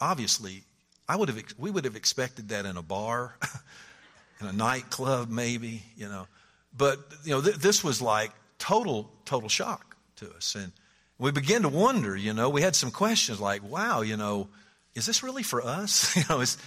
obviously 0.00 0.64
I 1.08 1.16
would 1.16 1.28
have 1.28 1.42
we 1.58 1.70
would 1.70 1.84
have 1.84 1.96
expected 1.96 2.48
that 2.50 2.66
in 2.66 2.76
a 2.76 2.82
bar, 2.82 3.36
in 4.40 4.46
a 4.46 4.52
nightclub, 4.52 5.30
maybe 5.30 5.82
you 5.96 6.08
know, 6.08 6.26
but 6.76 6.98
you 7.24 7.32
know 7.32 7.40
th- 7.40 7.56
this 7.56 7.84
was 7.84 8.02
like 8.02 8.32
total 8.58 9.10
total 9.24 9.48
shock 9.48 9.96
to 10.16 10.30
us, 10.34 10.54
and 10.54 10.72
we 11.18 11.30
began 11.30 11.62
to 11.62 11.68
wonder. 11.68 12.16
You 12.16 12.32
know, 12.32 12.48
we 12.50 12.62
had 12.62 12.74
some 12.74 12.90
questions 12.90 13.40
like, 13.40 13.62
"Wow, 13.62 14.02
you 14.02 14.16
know, 14.16 14.48
is 14.94 15.06
this 15.06 15.22
really 15.22 15.42
for 15.42 15.64
us? 15.64 16.16
you 16.16 16.22
know, 16.28 16.40
is 16.40 16.58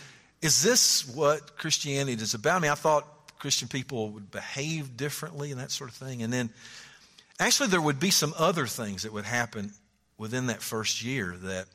is 0.41 0.61
this 0.61 1.07
what 1.07 1.57
Christianity 1.57 2.21
is 2.21 2.33
about? 2.33 2.57
I 2.57 2.59
mean, 2.59 2.71
I 2.71 2.75
thought 2.75 3.05
Christian 3.39 3.67
people 3.67 4.09
would 4.09 4.29
behave 4.31 4.97
differently 4.97 5.51
and 5.51 5.59
that 5.59 5.71
sort 5.71 5.89
of 5.89 5.95
thing. 5.95 6.21
And 6.21 6.31
then 6.31 6.49
actually, 7.39 7.69
there 7.69 7.81
would 7.81 7.99
be 7.99 8.11
some 8.11 8.33
other 8.37 8.67
things 8.67 9.03
that 9.03 9.13
would 9.13 9.25
happen 9.25 9.71
within 10.17 10.47
that 10.47 10.61
first 10.61 11.03
year 11.03 11.35
that, 11.41 11.65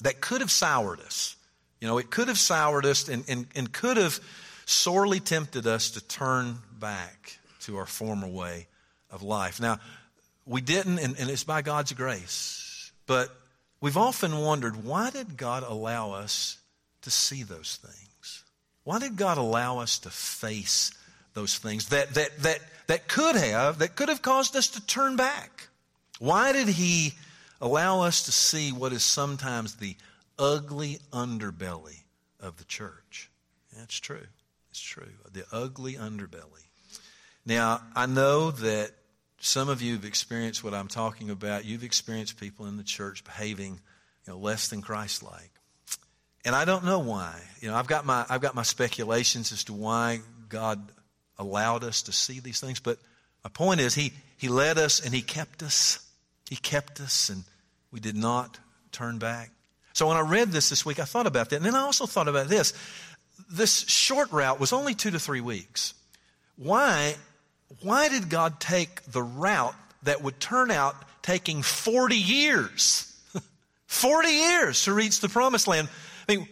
that 0.00 0.20
could 0.20 0.40
have 0.40 0.50
soured 0.50 1.00
us. 1.00 1.36
You 1.80 1.88
know, 1.88 1.98
it 1.98 2.10
could 2.10 2.28
have 2.28 2.38
soured 2.38 2.84
us 2.84 3.08
and, 3.08 3.24
and, 3.28 3.46
and 3.54 3.72
could 3.72 3.96
have 3.96 4.20
sorely 4.66 5.18
tempted 5.18 5.66
us 5.66 5.90
to 5.90 6.06
turn 6.06 6.58
back 6.78 7.38
to 7.60 7.76
our 7.78 7.86
former 7.86 8.28
way 8.28 8.66
of 9.10 9.22
life. 9.22 9.60
Now, 9.60 9.78
we 10.46 10.60
didn't, 10.60 10.98
and, 10.98 11.18
and 11.18 11.30
it's 11.30 11.44
by 11.44 11.62
God's 11.62 11.92
grace. 11.92 12.92
But 13.06 13.34
we've 13.80 13.96
often 13.96 14.38
wondered 14.38 14.84
why 14.84 15.10
did 15.10 15.36
God 15.36 15.64
allow 15.66 16.12
us 16.12 16.58
to 17.02 17.10
see 17.10 17.42
those 17.42 17.78
things? 17.82 18.44
Why 18.84 18.98
did 18.98 19.16
God 19.16 19.38
allow 19.38 19.78
us 19.78 19.98
to 20.00 20.10
face 20.10 20.92
those 21.34 21.58
things 21.58 21.88
that, 21.88 22.14
that, 22.14 22.38
that, 22.42 22.60
that 22.88 23.08
could 23.08 23.36
have, 23.36 23.78
that 23.78 23.96
could 23.96 24.08
have 24.08 24.22
caused 24.22 24.56
us 24.56 24.68
to 24.68 24.86
turn 24.86 25.16
back? 25.16 25.68
Why 26.18 26.52
did 26.52 26.68
He 26.68 27.14
allow 27.60 28.02
us 28.02 28.24
to 28.24 28.32
see 28.32 28.72
what 28.72 28.92
is 28.92 29.04
sometimes 29.04 29.76
the 29.76 29.96
ugly 30.40 30.98
underbelly 31.12 32.02
of 32.40 32.56
the 32.56 32.64
church? 32.64 33.30
That's 33.76 33.98
true. 34.00 34.26
It's 34.70 34.80
true. 34.80 35.12
The 35.32 35.44
ugly 35.52 35.94
underbelly. 35.94 36.66
Now, 37.46 37.82
I 37.94 38.06
know 38.06 38.50
that 38.50 38.92
some 39.40 39.68
of 39.68 39.82
you 39.82 39.94
have 39.94 40.04
experienced 40.04 40.62
what 40.62 40.74
I'm 40.74 40.88
talking 40.88 41.30
about. 41.30 41.64
You've 41.64 41.84
experienced 41.84 42.38
people 42.38 42.66
in 42.66 42.76
the 42.76 42.82
church 42.82 43.24
behaving 43.24 43.80
you 44.26 44.32
know, 44.32 44.38
less 44.38 44.68
than 44.68 44.82
Christ 44.82 45.22
like. 45.22 45.50
And 46.44 46.54
I 46.54 46.64
don't 46.64 46.84
know 46.84 47.00
why. 47.00 47.40
You 47.60 47.68
know, 47.68 47.74
I've 47.74 47.86
got 47.86 48.06
my 48.06 48.24
I've 48.28 48.40
got 48.40 48.54
my 48.54 48.62
speculations 48.62 49.52
as 49.52 49.64
to 49.64 49.72
why 49.72 50.20
God 50.48 50.80
allowed 51.38 51.84
us 51.84 52.02
to 52.02 52.12
see 52.12 52.40
these 52.40 52.60
things, 52.60 52.80
but 52.80 52.98
my 53.44 53.50
point 53.50 53.80
is 53.80 53.94
he 53.94 54.12
he 54.36 54.48
led 54.48 54.78
us 54.78 55.04
and 55.04 55.12
he 55.12 55.22
kept 55.22 55.62
us. 55.62 56.06
He 56.48 56.56
kept 56.56 57.00
us 57.00 57.28
and 57.28 57.44
we 57.90 58.00
did 58.00 58.16
not 58.16 58.58
turn 58.92 59.18
back. 59.18 59.50
So 60.00 60.06
when 60.06 60.16
I 60.16 60.20
read 60.20 60.50
this 60.50 60.70
this 60.70 60.86
week, 60.86 60.98
I 60.98 61.04
thought 61.04 61.26
about 61.26 61.50
that. 61.50 61.56
And 61.56 61.64
then 61.66 61.74
I 61.74 61.80
also 61.80 62.06
thought 62.06 62.26
about 62.26 62.48
this. 62.48 62.72
This 63.50 63.80
short 63.80 64.32
route 64.32 64.58
was 64.58 64.72
only 64.72 64.94
2 64.94 65.10
to 65.10 65.18
3 65.18 65.42
weeks. 65.42 65.92
Why 66.56 67.16
why 67.82 68.08
did 68.08 68.30
God 68.30 68.60
take 68.60 69.02
the 69.12 69.22
route 69.22 69.74
that 70.04 70.22
would 70.22 70.40
turn 70.40 70.70
out 70.70 70.96
taking 71.20 71.60
40 71.60 72.16
years? 72.16 73.14
40 73.88 74.28
years 74.30 74.84
to 74.84 74.94
reach 74.94 75.20
the 75.20 75.28
promised 75.28 75.68
land 75.68 75.86
I 76.26 76.34
mean, 76.34 76.48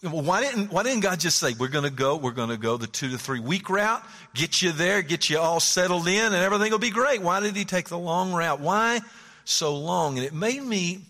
why 0.00 0.40
didn't, 0.40 0.72
why 0.72 0.82
didn't 0.82 1.00
God 1.00 1.20
just 1.20 1.36
say, 1.36 1.52
we're 1.58 1.68
going 1.68 1.84
to 1.84 1.90
go, 1.90 2.16
we're 2.16 2.30
going 2.30 2.48
to 2.48 2.56
go 2.56 2.78
the 2.78 2.86
two 2.86 3.10
to 3.10 3.18
three 3.18 3.40
week 3.40 3.68
route, 3.68 4.02
get 4.34 4.62
you 4.62 4.72
there, 4.72 5.02
get 5.02 5.28
you 5.28 5.38
all 5.38 5.60
settled 5.60 6.08
in, 6.08 6.24
and 6.24 6.36
everything 6.36 6.72
will 6.72 6.78
be 6.78 6.88
great? 6.88 7.20
Why 7.20 7.40
did 7.40 7.54
He 7.54 7.66
take 7.66 7.90
the 7.90 7.98
long 7.98 8.32
route? 8.32 8.60
Why 8.60 9.02
so 9.44 9.76
long? 9.76 10.16
And 10.16 10.26
it 10.26 10.32
made 10.32 10.62
me 10.62 11.00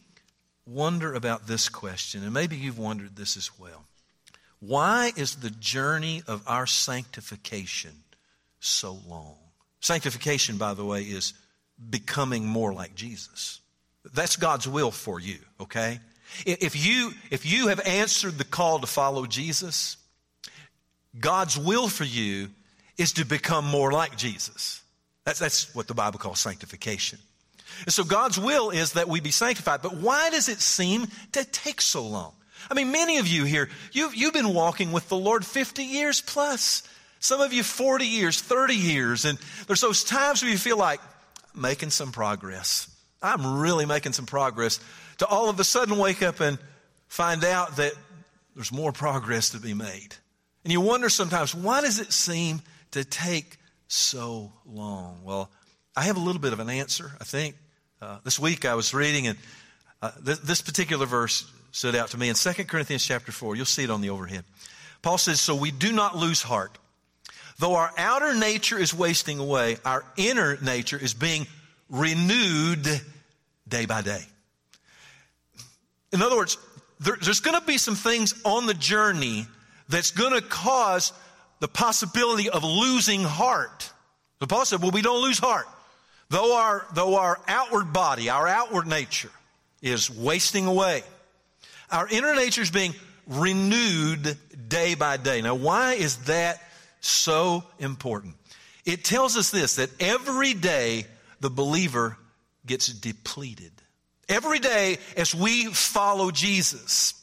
wonder 0.71 1.15
about 1.15 1.47
this 1.47 1.69
question, 1.69 2.23
and 2.23 2.33
maybe 2.33 2.57
you've 2.57 2.79
wondered 2.79 3.17
this 3.17 3.37
as 3.37 3.51
well. 3.59 3.85
Why 4.61 5.13
is 5.17 5.37
the 5.37 5.51
journey 5.51 6.23
of 6.27 6.43
our 6.47 6.67
sanctification 6.67 7.93
so 8.61 8.99
long? 9.09 9.37
Sanctification, 9.81 10.59
by 10.59 10.75
the 10.75 10.85
way, 10.85 11.03
is 11.03 11.33
becoming 11.89 12.47
more 12.47 12.73
like 12.73 12.95
Jesus. 12.95 13.61
That's 14.15 14.37
God's 14.37 14.69
will 14.69 14.91
for 14.91 15.19
you, 15.19 15.39
okay? 15.61 16.01
If 16.47 16.77
you, 16.87 17.13
if 17.31 17.45
you 17.45 17.69
have 17.69 17.81
answered 17.87 18.39
the 18.39 18.45
call 18.45 18.79
to 18.81 18.87
follow 18.87 19.27
Jesus, 19.27 19.97
God's 21.19 21.59
will 21.59 21.89
for 21.89 22.05
you 22.05 22.51
is 22.97 23.15
to 23.15 23.25
become 23.25 23.65
more 23.65 23.91
like 23.91 24.17
Jesus. 24.17 24.83
That's, 25.25 25.39
that's 25.39 25.75
what 25.75 25.89
the 25.89 25.95
Bible 25.95 26.19
calls 26.19 26.39
sanctification. 26.39 27.19
And 27.85 27.93
so 27.93 28.05
God's 28.05 28.39
will 28.39 28.71
is 28.71 28.93
that 28.93 29.09
we 29.09 29.21
be 29.21 29.31
sanctified. 29.31 29.83
But 29.83 29.97
why 29.97 30.31
does 30.31 30.49
it 30.49 30.61
seem 30.61 31.07
to 31.33 31.45
take 31.45 31.81
so 31.81 32.07
long? 32.07 32.33
I 32.71 32.75
mean, 32.75 32.93
many 32.93 33.19
of 33.19 33.27
you 33.27 33.45
here, 33.45 33.69
you've, 33.93 34.15
you've 34.15 34.35
been 34.35 34.53
walking 34.53 34.93
with 34.93 35.09
the 35.09 35.17
Lord 35.17 35.45
50 35.45 35.83
years 35.83 36.21
plus. 36.21 36.83
Some 37.19 37.41
of 37.41 37.53
you 37.53 37.63
40 37.63 38.05
years, 38.05 38.41
30 38.41 38.75
years. 38.75 39.25
And 39.25 39.39
there's 39.67 39.81
those 39.81 40.05
times 40.05 40.43
where 40.43 40.51
you 40.51 40.59
feel 40.59 40.77
like, 40.77 41.01
making 41.55 41.91
some 41.91 42.13
progress. 42.13 42.89
I'm 43.23 43.61
really 43.61 43.87
making 43.87 44.13
some 44.13 44.27
progress 44.27 44.81
to 45.19 45.27
all 45.27 45.49
of 45.49 45.61
a 45.61 45.65
sudden 45.65 45.99
wake 45.99 46.23
up 46.23 46.41
and 46.41 46.59
find 47.09 47.45
out 47.45 47.77
that 47.77 47.93
there's 48.55 48.73
more 48.73 48.93
progress 48.93 49.51
to 49.51 49.59
be 49.59 49.75
made. 49.75 50.15
And 50.65 50.73
you 50.73 50.81
wonder 50.81 51.09
sometimes, 51.09 51.55
why 51.55 51.81
does 51.81 51.99
it 51.99 52.13
seem 52.13 52.63
to 52.93 53.05
take 53.05 53.59
so 53.89 54.53
long? 54.67 55.21
Well, 55.25 55.51
I 55.97 56.03
have 56.03 56.17
a 56.17 56.21
little 56.21 56.41
bit 56.41 56.53
of 56.53 56.61
an 56.61 56.71
answer, 56.71 57.13
I 57.21 57.25
think. 57.25 57.57
Uh, 58.03 58.17
this 58.25 58.39
week 58.39 58.65
I 58.65 58.75
was 58.77 58.95
reading, 58.95 59.27
and 59.27 59.39
uh, 60.01 60.11
th- 60.25 60.41
this 60.41 60.63
particular 60.63 61.05
verse 61.05 61.51
stood 61.71 61.95
out 61.95 62.09
to 62.09 62.19
me 62.19 62.31
in 62.31 62.35
2 62.35 62.65
Corinthians 62.65 63.05
chapter 63.05 63.31
4. 63.31 63.57
You'll 63.57 63.67
see 63.67 63.85
it 63.85 63.91
on 63.91 64.01
the 64.01 64.09
overhead. 64.09 64.45
Paul 65.03 65.19
says, 65.19 65.39
So 65.39 65.55
we 65.55 65.71
do 65.71 65.93
not 65.93 66.17
lose 66.17 66.41
heart. 66.41 66.79
Though 67.59 67.75
our 67.75 67.91
outer 67.99 68.35
nature 68.35 68.79
is 68.79 68.95
wasting 68.95 69.39
away, 69.39 69.77
our 69.85 70.03
inner 70.17 70.57
nature 70.63 70.97
is 70.97 71.13
being 71.13 71.47
renewed 71.91 72.89
day 73.69 73.85
by 73.85 74.01
day. 74.01 74.23
In 76.11 76.23
other 76.23 76.37
words, 76.37 76.57
there, 77.01 77.19
there's 77.21 77.41
going 77.41 77.61
to 77.61 77.67
be 77.67 77.77
some 77.77 77.97
things 77.97 78.33
on 78.47 78.65
the 78.65 78.73
journey 78.73 79.47
that's 79.91 80.11
going 80.11 80.33
to 80.33 80.41
cause 80.41 81.13
the 81.59 81.69
possibility 81.69 82.49
of 82.49 82.65
losing 82.65 83.25
heart. 83.25 83.93
The 84.39 84.47
Paul 84.47 84.65
said, 84.65 84.81
well, 84.81 84.91
we 84.91 85.03
don't 85.03 85.23
lose 85.23 85.39
heart. 85.39 85.67
Though 86.31 86.57
our, 86.57 86.87
though 86.95 87.17
our 87.17 87.41
outward 87.49 87.93
body, 87.93 88.31
our 88.31 88.47
outward 88.47 88.87
nature 88.87 89.33
is 89.83 90.09
wasting 90.09 90.67
away, 90.67 91.03
our 91.91 92.09
inner 92.09 92.35
nature 92.35 92.63
is 92.63 92.71
being 92.71 92.95
renewed 93.27 94.39
day 94.69 94.95
by 94.95 95.17
day. 95.17 95.43
Now, 95.43 95.57
why 95.57 95.95
is 95.95 96.17
that 96.25 96.63
so 97.01 97.65
important? 97.81 98.37
It 98.85 99.05
tells 99.05 99.37
us 99.37 99.51
this, 99.51 99.77
that 99.77 99.91
every 100.01 100.55
day 100.55 101.05
the 101.41 101.51
believer 101.51 102.17
gets 102.65 102.87
depleted. 102.87 103.73
Every 104.29 104.61
day 104.61 104.99
as 105.17 105.35
we 105.35 105.67
follow 105.67 106.31
Jesus 106.31 107.15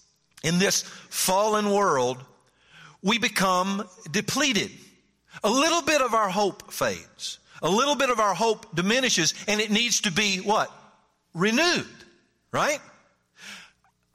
in 0.43 0.59
this 0.59 0.81
fallen 1.09 1.71
world, 1.71 2.17
we 3.01 3.19
become 3.19 3.87
depleted. 4.11 4.71
A 5.43 5.49
little 5.49 5.81
bit 5.81 6.01
of 6.01 6.13
our 6.13 6.29
hope 6.29 6.73
fades. 6.73 7.39
A 7.61 7.69
little 7.69 7.95
bit 7.95 8.09
of 8.09 8.19
our 8.19 8.33
hope 8.33 8.75
diminishes 8.75 9.33
and 9.47 9.59
it 9.59 9.71
needs 9.71 10.01
to 10.01 10.11
be 10.11 10.37
what? 10.37 10.71
Renewed, 11.33 11.85
right? 12.51 12.79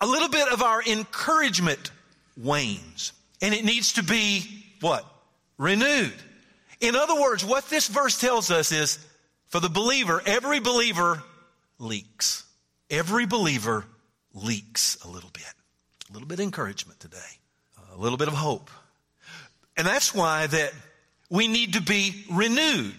A 0.00 0.06
little 0.06 0.28
bit 0.28 0.48
of 0.48 0.62
our 0.62 0.82
encouragement 0.82 1.90
wanes 2.36 3.12
and 3.40 3.54
it 3.54 3.64
needs 3.64 3.94
to 3.94 4.02
be 4.02 4.64
what? 4.80 5.04
Renewed. 5.58 6.14
In 6.80 6.96
other 6.96 7.20
words, 7.20 7.44
what 7.44 7.68
this 7.70 7.88
verse 7.88 8.18
tells 8.18 8.50
us 8.50 8.72
is 8.72 8.98
for 9.48 9.60
the 9.60 9.68
believer, 9.68 10.22
every 10.26 10.60
believer 10.60 11.22
leaks. 11.78 12.44
Every 12.90 13.26
believer 13.26 13.84
leaks 14.34 14.98
a 15.04 15.08
little 15.08 15.30
bit. 15.30 15.44
A 16.10 16.12
little 16.12 16.28
bit 16.28 16.40
of 16.40 16.44
encouragement 16.44 17.00
today. 17.00 17.18
A 17.94 17.98
little 17.98 18.18
bit 18.18 18.28
of 18.28 18.34
hope. 18.34 18.70
And 19.76 19.86
that's 19.86 20.14
why 20.14 20.46
that 20.46 20.72
we 21.30 21.48
need 21.48 21.74
to 21.74 21.82
be 21.82 22.24
renewed. 22.30 22.94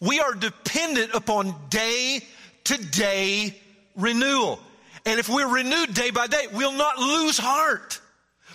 We 0.00 0.20
are 0.20 0.34
dependent 0.34 1.14
upon 1.14 1.54
day 1.70 2.20
to 2.64 2.76
day 2.76 3.56
renewal. 3.94 4.60
And 5.04 5.20
if 5.20 5.28
we're 5.28 5.48
renewed 5.48 5.94
day 5.94 6.10
by 6.10 6.26
day, 6.26 6.46
we'll 6.52 6.72
not 6.72 6.98
lose 6.98 7.38
heart. 7.38 8.00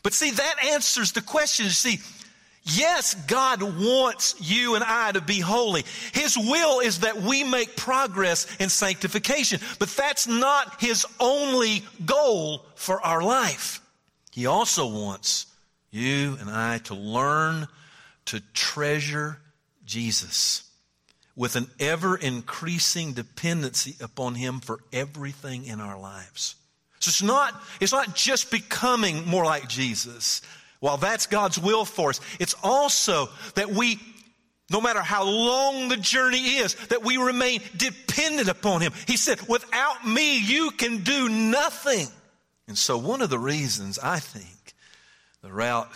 But 0.03 0.13
see, 0.13 0.31
that 0.31 0.55
answers 0.65 1.13
the 1.13 1.21
question. 1.21 1.65
You 1.65 1.71
See, 1.71 2.00
yes, 2.63 3.13
God 3.13 3.62
wants 3.62 4.36
you 4.39 4.75
and 4.75 4.83
I 4.83 5.13
to 5.13 5.21
be 5.21 5.39
holy. 5.39 5.83
His 6.13 6.38
will 6.38 6.79
is 6.81 7.00
that 7.00 7.21
we 7.21 7.43
make 7.43 7.75
progress 7.75 8.48
in 8.60 8.69
sanctification, 8.69 9.62
but 9.79 9.89
that's 9.89 10.27
not 10.27 10.81
His 10.81 11.05
only 11.19 11.83
goal 12.05 12.65
for 12.75 13.01
our 13.01 13.24
life. 13.24 13.79
He 14.31 14.45
also 14.45 14.88
wants 14.88 15.45
you 15.89 16.38
and 16.39 16.50
I 16.50 16.79
to 16.79 16.95
learn 16.95 17.67
to 18.25 18.41
treasure 18.53 19.38
Jesus 19.86 20.70
with 21.35 21.55
an 21.55 21.67
ever 21.79 22.15
increasing 22.15 23.13
dependency 23.13 23.95
upon 24.01 24.35
Him 24.35 24.59
for 24.59 24.79
everything 24.91 25.65
in 25.65 25.79
our 25.79 26.00
lives. 26.00 26.55
So 27.00 27.09
it's 27.09 27.23
not, 27.23 27.59
it's 27.79 27.91
not 27.91 28.15
just 28.15 28.51
becoming 28.51 29.25
more 29.25 29.45
like 29.45 29.67
Jesus. 29.67 30.41
While 30.79 30.97
that's 30.97 31.27
God's 31.27 31.57
will 31.59 31.85
for 31.85 32.09
us, 32.09 32.19
it's 32.39 32.55
also 32.63 33.29
that 33.55 33.69
we, 33.69 34.00
no 34.69 34.81
matter 34.81 35.01
how 35.01 35.23
long 35.23 35.89
the 35.89 35.97
journey 35.97 36.57
is, 36.57 36.75
that 36.88 37.03
we 37.03 37.17
remain 37.17 37.61
dependent 37.75 38.50
upon 38.50 38.81
Him. 38.81 38.93
He 39.07 39.17
said, 39.17 39.39
without 39.47 40.05
me, 40.07 40.39
you 40.39 40.71
can 40.71 41.03
do 41.03 41.29
nothing. 41.29 42.07
And 42.67 42.77
so 42.77 42.97
one 42.97 43.21
of 43.21 43.29
the 43.29 43.39
reasons 43.39 43.97
I 44.00 44.19
think 44.19 44.73
the 45.41 45.51
route 45.51 45.91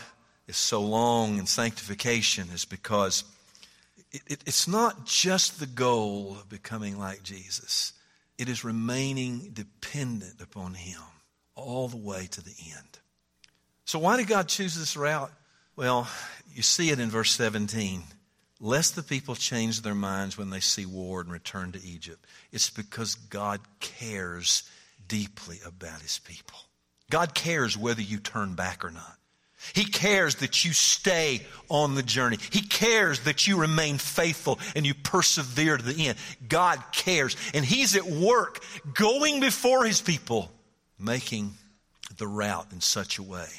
is 0.47 0.57
so 0.57 0.81
long 0.81 1.37
in 1.37 1.45
sanctification 1.45 2.49
is 2.53 2.65
because 2.65 3.23
it, 4.15 4.21
it, 4.27 4.43
it's 4.45 4.67
not 4.67 5.05
just 5.05 5.59
the 5.59 5.65
goal 5.65 6.37
of 6.39 6.49
becoming 6.49 6.97
like 6.97 7.23
Jesus, 7.23 7.93
it 8.37 8.49
is 8.49 8.63
remaining 8.63 9.51
dependent 9.53 10.41
upon 10.41 10.73
Him 10.73 11.01
all 11.55 11.87
the 11.87 11.97
way 11.97 12.27
to 12.31 12.41
the 12.41 12.55
end. 12.75 12.99
So, 13.85 13.99
why 13.99 14.17
did 14.17 14.27
God 14.27 14.47
choose 14.47 14.75
this 14.75 14.97
route? 14.97 15.31
Well, 15.75 16.07
you 16.53 16.63
see 16.63 16.89
it 16.89 16.99
in 16.99 17.09
verse 17.09 17.31
17. 17.31 18.03
Lest 18.61 18.95
the 18.95 19.03
people 19.03 19.35
change 19.35 19.81
their 19.81 19.95
minds 19.95 20.37
when 20.37 20.49
they 20.49 20.61
see 20.61 20.85
war 20.85 21.19
and 21.19 21.29
return 21.29 21.73
to 21.73 21.83
Egypt. 21.83 22.25
It's 22.53 22.69
because 22.69 23.15
God 23.15 23.59
cares 23.81 24.63
deeply 25.07 25.59
about 25.65 26.01
his 26.01 26.19
people. 26.19 26.57
God 27.11 27.35
cares 27.35 27.77
whether 27.77 28.01
you 28.01 28.19
turn 28.19 28.55
back 28.55 28.85
or 28.85 28.91
not. 28.91 29.17
He 29.73 29.85
cares 29.85 30.35
that 30.35 30.63
you 30.65 30.73
stay 30.73 31.41
on 31.69 31.95
the 31.95 32.03
journey. 32.03 32.37
He 32.51 32.61
cares 32.61 33.21
that 33.21 33.47
you 33.47 33.59
remain 33.59 33.97
faithful 33.97 34.59
and 34.75 34.85
you 34.85 34.93
persevere 34.93 35.77
to 35.77 35.83
the 35.83 36.07
end. 36.07 36.17
God 36.47 36.81
cares. 36.91 37.35
And 37.53 37.65
He's 37.65 37.95
at 37.95 38.05
work 38.05 38.63
going 38.93 39.39
before 39.39 39.85
His 39.85 40.01
people, 40.01 40.51
making 40.99 41.53
the 42.17 42.27
route 42.27 42.67
in 42.71 42.81
such 42.81 43.17
a 43.17 43.23
way 43.23 43.49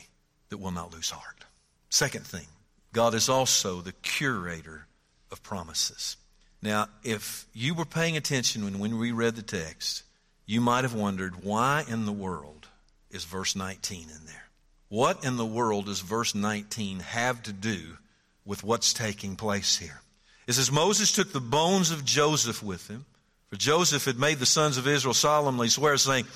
that 0.48 0.58
we'll 0.58 0.70
not 0.70 0.92
lose 0.92 1.10
heart. 1.10 1.44
Second 1.88 2.26
thing, 2.26 2.46
God 2.92 3.14
is 3.14 3.28
also 3.28 3.80
the 3.80 3.92
curator 3.92 4.86
of 5.30 5.42
promises. 5.42 6.16
Now, 6.62 6.88
if 7.02 7.46
you 7.52 7.74
were 7.74 7.84
paying 7.84 8.16
attention 8.16 8.64
when, 8.64 8.78
when 8.78 8.98
we 8.98 9.12
read 9.12 9.36
the 9.36 9.42
text, 9.42 10.02
you 10.46 10.60
might 10.60 10.84
have 10.84 10.94
wondered 10.94 11.44
why 11.44 11.84
in 11.88 12.06
the 12.06 12.12
world 12.12 12.68
is 13.10 13.24
verse 13.24 13.54
19 13.54 14.02
in 14.02 14.26
there? 14.26 14.45
What 14.88 15.24
in 15.24 15.36
the 15.36 15.46
world 15.46 15.86
does 15.86 16.00
verse 16.00 16.34
19 16.34 17.00
have 17.00 17.42
to 17.44 17.52
do 17.52 17.96
with 18.44 18.62
what's 18.62 18.92
taking 18.92 19.36
place 19.36 19.76
here? 19.76 20.00
It 20.46 20.52
says 20.52 20.70
Moses 20.70 21.10
took 21.12 21.32
the 21.32 21.40
bones 21.40 21.90
of 21.90 22.04
Joseph 22.04 22.62
with 22.62 22.88
him, 22.88 23.04
for 23.48 23.56
Joseph 23.56 24.04
had 24.04 24.18
made 24.18 24.38
the 24.38 24.46
sons 24.46 24.76
of 24.76 24.86
Israel 24.86 25.14
solemnly 25.14 25.68
swear, 25.68 25.96
saying, 25.96 26.26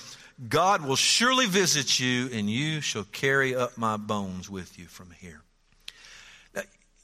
God 0.48 0.84
will 0.84 0.96
surely 0.96 1.46
visit 1.46 2.00
you, 2.00 2.28
and 2.32 2.50
you 2.50 2.80
shall 2.80 3.04
carry 3.04 3.54
up 3.54 3.76
my 3.76 3.96
bones 3.96 4.48
with 4.48 4.78
you 4.78 4.86
from 4.86 5.10
here. 5.20 5.40
Now, 6.54 6.62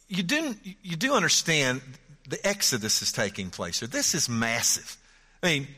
you 0.09 0.23
do, 0.23 0.55
you 0.83 0.97
do 0.97 1.15
understand 1.15 1.81
the 2.29 2.45
Exodus 2.47 3.03
is 3.03 3.13
taking 3.13 3.51
place 3.51 3.81
here. 3.81 3.89
This 3.89 4.15
is 4.15 4.29
massive. 4.29 4.97
I 5.43 5.47
mean, 5.47 5.69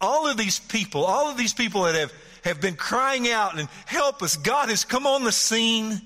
all 0.00 0.26
of 0.26 0.36
these 0.36 0.58
people, 0.58 1.04
all 1.04 1.30
of 1.30 1.36
these 1.36 1.54
people 1.54 1.82
that 1.84 1.94
have 1.94 2.12
have 2.44 2.60
been 2.60 2.76
crying 2.76 3.30
out 3.30 3.58
and 3.58 3.68
help 3.86 4.22
us. 4.22 4.36
God 4.36 4.68
has 4.68 4.84
come 4.84 5.06
on 5.06 5.24
the 5.24 5.32
scene 5.32 6.00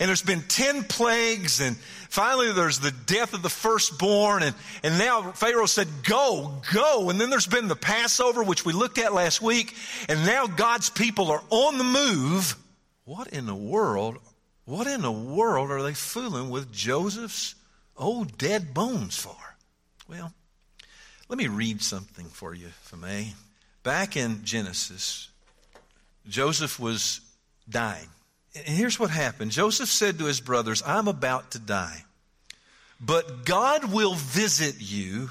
and 0.00 0.08
there's 0.08 0.22
been 0.22 0.42
10 0.42 0.84
plagues 0.84 1.60
and 1.60 1.76
finally 1.76 2.52
there's 2.52 2.80
the 2.80 2.90
death 3.06 3.32
of 3.32 3.42
the 3.42 3.48
firstborn 3.48 4.42
and, 4.42 4.54
and 4.82 4.98
now 4.98 5.32
Pharaoh 5.32 5.66
said, 5.66 5.88
go, 6.02 6.60
go. 6.72 7.10
And 7.10 7.20
then 7.20 7.30
there's 7.30 7.46
been 7.46 7.68
the 7.68 7.76
Passover, 7.76 8.42
which 8.42 8.64
we 8.64 8.72
looked 8.72 8.98
at 8.98 9.14
last 9.14 9.40
week. 9.40 9.74
And 10.08 10.26
now 10.26 10.46
God's 10.46 10.90
people 10.90 11.30
are 11.30 11.42
on 11.50 11.78
the 11.78 11.84
move. 11.84 12.56
What 13.04 13.28
in 13.28 13.46
the 13.46 13.54
world, 13.54 14.18
what 14.64 14.86
in 14.86 15.02
the 15.02 15.12
world 15.12 15.70
are 15.70 15.82
they 15.82 15.94
fooling 15.94 16.50
with 16.50 16.72
Joseph's 16.72 17.54
old 17.96 18.36
dead 18.38 18.74
bones 18.74 19.16
for? 19.16 19.36
Well, 20.08 20.32
let 21.28 21.38
me 21.38 21.46
read 21.46 21.82
something 21.82 22.26
for 22.26 22.54
you, 22.54 22.66
if 22.66 22.92
I 22.92 22.96
may. 22.96 23.34
Back 23.82 24.16
in 24.16 24.44
Genesis 24.44 25.28
Joseph 26.28 26.78
was 26.78 27.20
dying. 27.68 28.08
And 28.54 28.66
here's 28.66 28.98
what 28.98 29.10
happened 29.10 29.50
Joseph 29.50 29.88
said 29.88 30.18
to 30.18 30.26
his 30.26 30.40
brothers, 30.40 30.82
I'm 30.86 31.08
about 31.08 31.52
to 31.52 31.58
die, 31.58 32.04
but 33.00 33.44
God 33.44 33.92
will 33.92 34.14
visit 34.14 34.76
you 34.78 35.30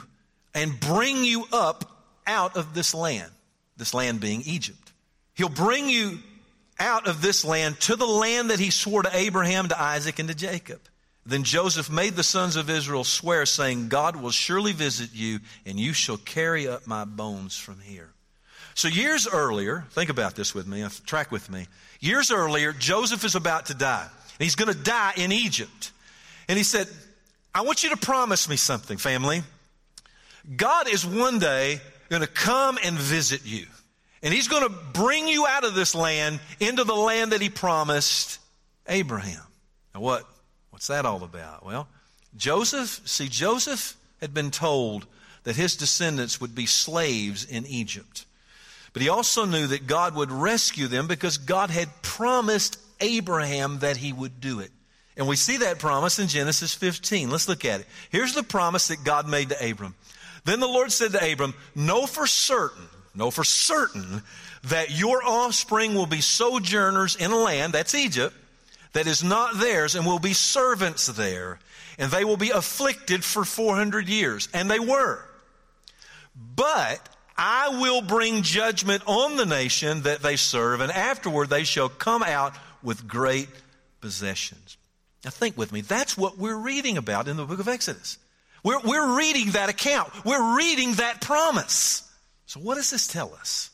and 0.54 0.80
bring 0.80 1.24
you 1.24 1.46
up 1.52 1.90
out 2.28 2.58
of 2.58 2.74
this 2.74 2.94
land, 2.94 3.32
this 3.78 3.94
land 3.94 4.20
being 4.20 4.42
Egypt. 4.46 4.92
He'll 5.34 5.50
bring 5.50 5.90
you 5.90 6.20
out 6.80 7.08
of 7.08 7.22
this 7.22 7.46
land 7.46 7.80
to 7.82 7.96
the 7.96 8.06
land 8.06 8.50
that 8.50 8.60
he 8.60 8.70
swore 8.70 9.04
to 9.04 9.16
Abraham, 9.16 9.70
to 9.70 9.82
Isaac, 9.82 10.20
and 10.20 10.30
to 10.30 10.36
Jacob. 10.36 10.80
Then 11.26 11.44
Joseph 11.44 11.90
made 11.90 12.16
the 12.16 12.24
sons 12.24 12.56
of 12.56 12.70
Israel 12.70 13.04
swear, 13.04 13.46
saying, 13.46 13.88
God 13.88 14.16
will 14.18 14.32
surely 14.32 14.74
visit 14.74 15.12
you, 15.14 15.40
and 15.66 15.80
you 15.80 15.94
shall 15.94 16.18
carry 16.18 16.68
up 16.68 16.86
my 16.86 17.06
bones 17.06 17.58
from 17.58 17.80
here. 17.80 18.10
So, 18.76 18.88
years 18.88 19.28
earlier, 19.28 19.86
think 19.92 20.10
about 20.10 20.36
this 20.36 20.56
with 20.56 20.68
me, 20.68 20.82
uh, 20.82 20.90
track 21.06 21.32
with 21.32 21.50
me. 21.50 21.68
Years 22.00 22.32
earlier, 22.32 22.74
Joseph 22.74 23.24
is 23.24 23.36
about 23.36 23.68
to 23.68 23.74
die. 23.74 24.08
And 24.08 24.44
he's 24.44 24.56
going 24.56 24.74
to 24.74 24.78
die 24.78 25.14
in 25.16 25.32
Egypt. 25.32 25.92
And 26.48 26.58
he 26.58 26.64
said, 26.64 26.88
I 27.54 27.62
want 27.62 27.84
you 27.84 27.92
to 27.92 27.98
promise 27.98 28.50
me 28.50 28.56
something, 28.56 28.98
family. 28.98 29.44
God 30.56 30.88
is 30.88 31.06
one 31.06 31.40
day 31.40 31.80
going 32.10 32.22
to 32.22 32.28
come 32.28 32.78
and 32.84 32.98
visit 32.98 33.46
you. 33.46 33.66
And 34.22 34.34
he's 34.34 34.48
going 34.48 34.64
to 34.64 34.70
bring 34.70 35.28
you 35.28 35.46
out 35.46 35.64
of 35.64 35.76
this 35.76 35.94
land 35.94 36.40
into 36.60 36.84
the 36.84 36.96
land 36.96 37.32
that 37.32 37.42
he 37.42 37.50
promised 37.50 38.40
Abraham. 38.88 39.42
Now, 39.94 40.02
what, 40.02 40.24
what's 40.72 40.88
that 40.88 41.06
all 41.06 41.24
about? 41.24 41.66
Well, 41.66 41.88
Joseph, 42.36 43.02
see, 43.06 43.28
Joseph 43.28 43.96
had 44.20 44.34
been 44.34 44.50
told 44.50 45.06
that 45.44 45.56
his 45.56 45.76
descendants 45.76 46.42
would 46.42 46.56
be 46.56 46.66
slaves 46.66 47.46
in 47.46 47.66
Egypt. 47.66 48.26
But 48.94 49.02
he 49.02 49.10
also 49.10 49.46
knew 49.46 49.68
that 49.68 49.88
God 49.88 50.16
would 50.16 50.32
rescue 50.32 50.88
them 50.88 51.08
because 51.08 51.38
God 51.38 51.72
had 51.72 51.90
promised 52.04 52.80
Abraham 53.02 53.80
that 53.80 53.98
he 53.98 54.14
would 54.14 54.40
do 54.40 54.60
it. 54.60 54.72
And 55.18 55.28
we 55.28 55.36
see 55.36 55.58
that 55.58 55.80
promise 55.80 56.20
in 56.20 56.28
Genesis 56.28 56.74
15. 56.74 57.30
Let's 57.30 57.48
look 57.48 57.66
at 57.66 57.82
it. 57.82 57.88
Here's 58.10 58.34
the 58.34 58.44
promise 58.44 58.88
that 58.88 59.04
God 59.04 59.28
made 59.28 59.50
to 59.50 59.72
Abram. 59.72 59.96
Then 60.46 60.60
the 60.60 60.68
Lord 60.68 60.92
said 60.92 61.12
to 61.12 61.32
Abram, 61.32 61.54
Know 61.76 62.06
for 62.06 62.28
certain, 62.28 62.88
know 63.16 63.32
for 63.32 63.44
certain 63.44 64.24
that 64.66 64.92
your 64.92 65.24
offspring 65.24 65.94
will 65.94 66.06
be 66.06 66.22
sojourners 66.22 67.16
in 67.16 67.32
a 67.32 67.38
land, 67.38 67.74
that's 67.74 67.96
Egypt, 67.96 68.36
that 68.94 69.08
is 69.08 69.24
not 69.24 69.60
theirs, 69.60 69.96
and 69.96 70.06
will 70.06 70.20
be 70.20 70.34
servants 70.34 71.08
there, 71.08 71.60
and 71.98 72.12
they 72.12 72.26
will 72.26 72.38
be 72.38 72.50
afflicted 72.50 73.24
for 73.24 73.44
400 73.44 74.08
years. 74.08 74.50
And 74.54 74.70
they 74.70 74.80
were. 74.80 75.24
But 76.56 77.10
I 77.38 77.80
will 77.82 78.02
bring 78.02 78.43
judgment 78.43 79.04
on 79.06 79.36
the 79.36 79.46
nation 79.46 80.04
that 80.04 80.22
they 80.22 80.36
serve, 80.36 80.82
and 80.82 80.91
afterward 80.91 81.50
they 81.50 81.63
shall 81.63 81.89
come 81.89 82.24
out 82.24 82.54
with 82.82 83.08
great 83.08 83.50
possessions. 84.02 84.78
Now, 85.24 85.32
think 85.32 85.58
with 85.58 85.72
me. 85.72 85.82
That's 85.82 86.17
what 86.17 86.38
we're 86.38 86.58
reading 86.58 86.98
about 86.98 87.28
in 87.28 87.38
the 87.38 87.46
book 87.46 87.60
of 87.60 87.67
Exodus. 87.67 88.17
We're, 88.63 88.80
we're 88.80 89.17
reading 89.17 89.52
that 89.52 89.69
account, 89.69 90.26
we're 90.26 90.58
reading 90.58 90.93
that 90.93 91.22
promise. 91.22 92.10
So, 92.46 92.60
what 92.60 92.76
does 92.76 92.91
this 92.91 93.08
tell 93.08 93.34
us? 93.34 93.72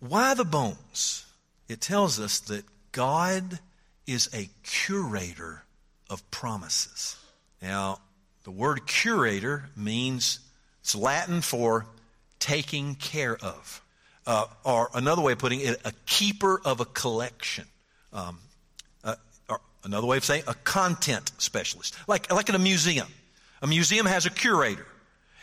Why 0.00 0.34
the 0.34 0.44
bones? 0.44 1.24
It 1.68 1.80
tells 1.80 2.18
us 2.18 2.40
that 2.40 2.64
God 2.92 3.58
is 4.06 4.28
a 4.32 4.48
curator 4.62 5.62
of 6.08 6.28
promises. 6.30 7.16
Now, 7.60 8.00
the 8.44 8.50
word 8.50 8.86
curator 8.86 9.68
means 9.76 10.40
it's 10.80 10.94
Latin 10.94 11.40
for 11.40 11.86
taking 12.46 12.94
care 12.94 13.36
of. 13.36 13.82
Uh, 14.24 14.46
or 14.64 14.90
another 14.94 15.22
way 15.22 15.32
of 15.32 15.38
putting 15.38 15.60
it, 15.60 15.80
a 15.84 15.92
keeper 16.04 16.60
of 16.64 16.80
a 16.80 16.84
collection. 16.84 17.64
Um, 18.12 18.38
uh, 19.04 19.16
or 19.48 19.60
another 19.84 20.06
way 20.06 20.16
of 20.16 20.24
saying 20.24 20.44
a 20.46 20.54
content 20.54 21.32
specialist, 21.38 21.94
like, 22.06 22.32
like 22.32 22.48
in 22.48 22.54
a 22.54 22.60
museum. 22.60 23.08
A 23.62 23.66
museum 23.66 24.06
has 24.06 24.26
a 24.26 24.30
curator. 24.30 24.86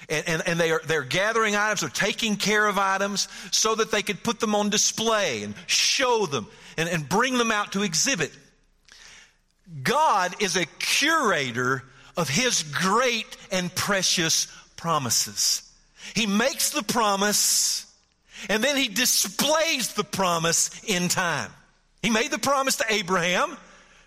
And, 0.09 0.27
and, 0.27 0.47
and, 0.47 0.59
they 0.59 0.71
are, 0.71 0.81
they're 0.85 1.03
gathering 1.03 1.55
items, 1.55 1.81
they're 1.81 1.89
taking 1.89 2.35
care 2.35 2.67
of 2.67 2.77
items 2.77 3.27
so 3.51 3.75
that 3.75 3.91
they 3.91 4.01
could 4.01 4.23
put 4.23 4.39
them 4.39 4.55
on 4.55 4.69
display 4.69 5.43
and 5.43 5.55
show 5.65 6.25
them 6.25 6.47
and, 6.77 6.89
and 6.89 7.07
bring 7.07 7.37
them 7.37 7.51
out 7.51 7.73
to 7.73 7.83
exhibit. 7.83 8.31
God 9.81 10.41
is 10.41 10.57
a 10.57 10.65
curator 10.79 11.83
of 12.17 12.29
His 12.29 12.63
great 12.63 13.37
and 13.51 13.73
precious 13.73 14.47
promises. 14.75 15.72
He 16.15 16.25
makes 16.25 16.71
the 16.71 16.83
promise 16.83 17.85
and 18.49 18.63
then 18.63 18.75
He 18.75 18.87
displays 18.87 19.93
the 19.93 20.03
promise 20.03 20.69
in 20.83 21.07
time. 21.07 21.49
He 22.01 22.09
made 22.09 22.31
the 22.31 22.39
promise 22.39 22.77
to 22.77 22.85
Abraham. 22.89 23.57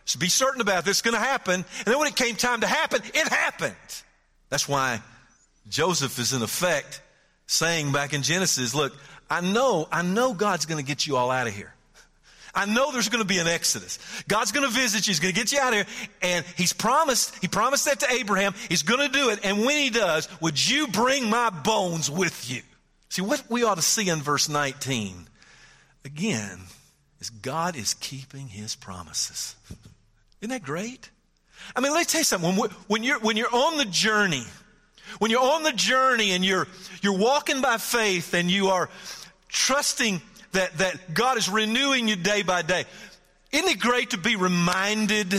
So 0.05 0.21
be 0.21 0.29
certain 0.29 0.61
about 0.61 0.85
this, 0.85 0.99
it's 0.99 1.03
going 1.03 1.15
to 1.15 1.21
happen. 1.21 1.55
And 1.79 1.85
then 1.87 1.99
when 1.99 2.09
it 2.09 2.17
came 2.17 2.37
time 2.37 2.61
to 2.61 2.67
happen, 2.67 3.03
it 3.03 3.29
happened. 3.29 3.75
That's 4.51 4.69
why 4.69 5.01
Joseph 5.69 6.19
is 6.19 6.33
in 6.33 6.43
effect 6.43 7.01
saying 7.47 7.93
back 7.93 8.13
in 8.13 8.23
Genesis, 8.23 8.75
look, 8.75 8.97
I 9.29 9.41
know, 9.41 9.89
I 9.91 10.03
know 10.03 10.33
God's 10.35 10.67
going 10.67 10.83
to 10.83 10.87
get 10.87 11.07
you 11.07 11.17
all 11.17 11.31
out 11.31 11.47
of 11.49 11.55
here. 11.55 11.73
I 12.57 12.65
know 12.65 12.91
there's 12.91 13.11
going 13.11 13.23
to 13.23 13.29
be 13.29 13.39
an 13.39 13.47
exodus. 13.47 13.99
God's 14.27 14.51
going 14.51 14.67
to 14.67 14.73
visit 14.73 15.07
you. 15.07 15.11
He's 15.11 15.21
going 15.21 15.35
to 15.35 15.39
get 15.39 15.53
you 15.53 15.61
out 15.61 15.75
of 15.75 15.75
here. 15.75 16.09
And 16.23 16.45
he's 16.57 16.73
promised, 16.73 17.37
he 17.43 17.49
promised 17.49 17.85
that 17.85 18.01
to 18.01 18.11
Abraham. 18.11 18.55
He's 18.71 18.83
going 18.83 19.07
to 19.07 19.13
do 19.13 19.29
it. 19.29 19.41
And 19.45 19.65
when 19.67 19.77
he 19.77 19.91
does, 19.91 20.29
would 20.41 20.69
you 20.69 20.89
bring 20.89 21.29
my 21.29 21.51
bones 21.51 22.11
with 22.11 22.51
you? 22.51 22.63
See, 23.11 23.21
what 23.21 23.45
we 23.51 23.63
ought 23.63 23.77
to 23.77 23.83
see 23.83 24.09
in 24.09 24.21
verse 24.21 24.49
19, 24.49 25.29
again, 26.05 26.61
is 27.21 27.29
God 27.29 27.77
is 27.77 27.93
keeping 27.95 28.49
his 28.49 28.75
promises. 28.75 29.55
Isn't 30.41 30.51
that 30.51 30.63
great? 30.63 31.11
I 31.75 31.81
mean, 31.81 31.93
let 31.93 31.99
me 31.99 32.05
tell 32.05 32.21
you 32.21 32.25
something. 32.25 32.57
When, 32.57 32.71
when, 32.87 33.05
you're, 33.05 33.19
when 33.21 33.37
you're 33.37 33.55
on 33.55 33.77
the 33.77 33.85
journey, 33.85 34.45
when 35.19 35.31
you're 35.31 35.43
on 35.43 35.63
the 35.63 35.73
journey 35.73 36.33
and 36.33 36.45
you're, 36.45 36.67
you're 37.03 37.19
walking 37.19 37.61
by 37.61 37.77
faith 37.77 38.33
and 38.35 38.51
you 38.51 38.69
are 38.69 38.89
trusting 39.49 40.21
that, 40.57 40.79
that 40.79 41.15
God 41.15 41.39
is 41.39 41.49
renewing 41.49 42.09
you 42.09 42.17
day 42.17 42.43
by 42.43 42.63
day, 42.63 42.85
isn't 43.53 43.69
it 43.69 43.79
great 43.79 44.11
to 44.11 44.19
be 44.19 44.37
reminded 44.37 45.31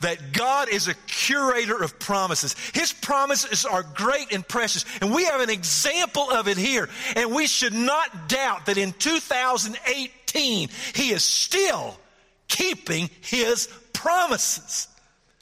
that 0.00 0.32
God 0.32 0.68
is 0.68 0.86
a 0.88 0.94
curator 1.06 1.82
of 1.82 1.98
promises? 1.98 2.54
His 2.72 2.92
promises 2.92 3.64
are 3.64 3.82
great 3.82 4.32
and 4.32 4.46
precious, 4.46 4.84
and 5.00 5.14
we 5.14 5.24
have 5.24 5.40
an 5.40 5.50
example 5.50 6.30
of 6.30 6.46
it 6.48 6.56
here. 6.56 6.88
And 7.16 7.34
we 7.34 7.46
should 7.46 7.74
not 7.74 8.28
doubt 8.28 8.66
that 8.66 8.78
in 8.78 8.92
2018, 8.92 10.68
He 10.94 11.10
is 11.10 11.24
still 11.24 11.98
keeping 12.48 13.10
His 13.20 13.66
promises. 13.92 14.88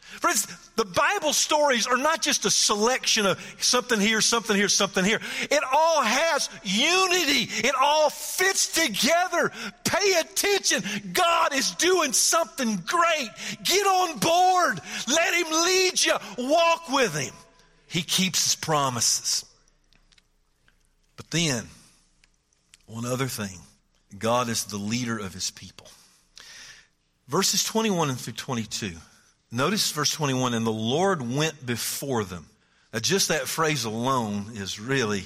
Friends, 0.00 0.46
the 0.76 0.84
Bible 0.84 1.32
stories 1.32 1.86
are 1.86 1.96
not 1.96 2.20
just 2.20 2.44
a 2.44 2.50
selection 2.50 3.26
of 3.26 3.56
something 3.60 4.00
here, 4.00 4.20
something 4.20 4.56
here, 4.56 4.68
something 4.68 5.04
here. 5.04 5.20
It 5.42 5.62
all 5.72 6.02
has 6.02 6.48
unity. 6.64 7.48
It 7.66 7.74
all 7.80 8.10
fits 8.10 8.72
together. 8.72 9.52
Pay 9.84 10.18
attention. 10.18 10.82
God 11.12 11.54
is 11.54 11.70
doing 11.72 12.12
something 12.12 12.82
great. 12.86 13.30
Get 13.62 13.86
on 13.86 14.18
board. 14.18 14.80
Let 15.08 15.34
Him 15.34 15.52
lead 15.64 16.04
you. 16.04 16.14
Walk 16.38 16.88
with 16.88 17.14
Him. 17.14 17.32
He 17.86 18.02
keeps 18.02 18.44
His 18.44 18.56
promises. 18.56 19.44
But 21.16 21.30
then, 21.30 21.68
one 22.86 23.06
other 23.06 23.28
thing 23.28 23.58
God 24.18 24.48
is 24.48 24.64
the 24.64 24.76
leader 24.76 25.18
of 25.18 25.32
His 25.34 25.52
people. 25.52 25.86
Verses 27.28 27.62
21 27.62 28.10
and 28.10 28.18
through 28.20 28.34
22. 28.34 28.92
Notice 29.54 29.92
verse 29.92 30.10
21 30.10 30.52
and 30.52 30.66
the 30.66 30.72
Lord 30.72 31.22
went 31.22 31.64
before 31.64 32.24
them. 32.24 32.46
Now, 32.92 32.98
just 32.98 33.28
that 33.28 33.46
phrase 33.46 33.84
alone 33.84 34.50
is 34.54 34.80
really 34.80 35.22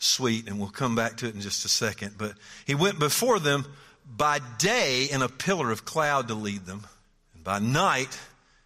sweet, 0.00 0.48
and 0.48 0.58
we'll 0.58 0.68
come 0.68 0.96
back 0.96 1.18
to 1.18 1.28
it 1.28 1.34
in 1.36 1.40
just 1.40 1.64
a 1.64 1.68
second. 1.68 2.14
But 2.18 2.32
he 2.66 2.74
went 2.74 2.98
before 2.98 3.38
them 3.38 3.64
by 4.04 4.40
day 4.58 5.04
in 5.04 5.22
a 5.22 5.28
pillar 5.28 5.70
of 5.70 5.84
cloud 5.84 6.26
to 6.26 6.34
lead 6.34 6.66
them, 6.66 6.88
and 7.34 7.44
by 7.44 7.60
night 7.60 8.18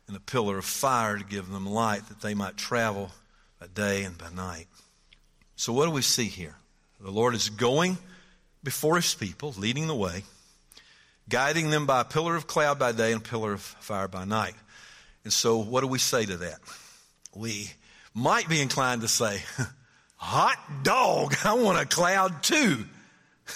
in 0.08 0.14
a 0.14 0.20
pillar 0.20 0.56
of 0.56 0.64
fire 0.64 1.18
to 1.18 1.24
give 1.24 1.50
them 1.50 1.66
light, 1.66 2.08
that 2.08 2.22
they 2.22 2.32
might 2.32 2.56
travel 2.56 3.10
by 3.60 3.66
day 3.66 4.04
and 4.04 4.16
by 4.16 4.30
night. 4.30 4.66
So, 5.56 5.74
what 5.74 5.84
do 5.84 5.90
we 5.90 6.02
see 6.02 6.26
here? 6.26 6.56
The 7.00 7.10
Lord 7.10 7.34
is 7.34 7.50
going 7.50 7.98
before 8.64 8.96
his 8.96 9.14
people, 9.14 9.54
leading 9.58 9.88
the 9.88 9.94
way, 9.94 10.24
guiding 11.28 11.68
them 11.68 11.84
by 11.84 12.00
a 12.00 12.04
pillar 12.04 12.34
of 12.34 12.46
cloud 12.46 12.78
by 12.78 12.92
day 12.92 13.12
and 13.12 13.20
a 13.20 13.28
pillar 13.28 13.52
of 13.52 13.60
fire 13.60 14.08
by 14.08 14.24
night. 14.24 14.54
And 15.24 15.32
so, 15.32 15.58
what 15.58 15.82
do 15.82 15.86
we 15.86 15.98
say 15.98 16.24
to 16.26 16.36
that? 16.38 16.58
We 17.34 17.70
might 18.14 18.48
be 18.48 18.60
inclined 18.60 19.02
to 19.02 19.08
say, 19.08 19.42
Hot 20.16 20.58
dog, 20.82 21.34
I 21.44 21.54
want 21.54 21.78
a 21.78 21.86
cloud 21.86 22.42
too. 22.42 22.84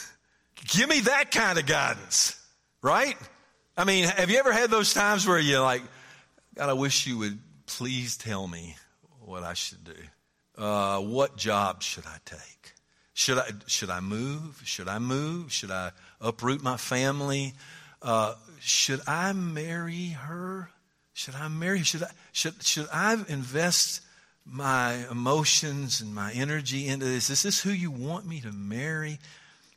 Give 0.67 0.89
me 0.89 1.01
that 1.01 1.31
kind 1.31 1.59
of 1.59 1.67
guidance, 1.67 2.41
right? 2.83 3.17
I 3.77 3.85
mean, 3.85 4.05
have 4.05 4.31
you 4.31 4.39
ever 4.39 4.53
had 4.53 4.71
those 4.71 4.95
times 4.95 5.27
where 5.27 5.39
you're 5.39 5.61
like, 5.61 5.83
God, 6.55 6.71
I 6.71 6.73
wish 6.73 7.07
you 7.07 7.19
would 7.19 7.39
please 7.67 8.17
tell 8.17 8.49
me 8.49 8.77
what 9.25 9.43
I 9.43 9.55
should 9.55 9.85
do? 9.85 9.93
Uh, 10.63 11.01
what 11.01 11.37
job 11.37 11.83
should 11.83 12.07
I 12.07 12.17
take? 12.25 12.73
Should 13.13 13.39
I, 13.39 13.51
should 13.67 13.91
I 13.91 14.01
move? 14.01 14.61
Should 14.65 14.89
I 14.89 14.99
move? 14.99 15.53
Should 15.53 15.71
I 15.71 15.93
uproot 16.21 16.63
my 16.63 16.77
family? 16.79 17.55
Uh, 18.01 18.35
should 18.61 19.01
I 19.07 19.33
marry 19.33 20.09
her? 20.09 20.71
Should 21.17 21.35
I 21.35 21.49
marry? 21.49 21.83
Should 21.83 22.03
I, 22.03 22.11
should, 22.33 22.63
should 22.63 22.89
I 22.93 23.15
invest 23.29 24.03
my 24.45 25.07
emotions 25.11 26.03
and 26.03 26.15
my 26.15 26.31
energy 26.33 26.87
into 26.87 27.07
this? 27.07 27.31
Is 27.31 27.43
this 27.43 27.63
who 27.63 27.71
you 27.71 27.91
want 27.91 28.27
me 28.27 28.43
to 28.43 28.53
marry? 28.53 29.19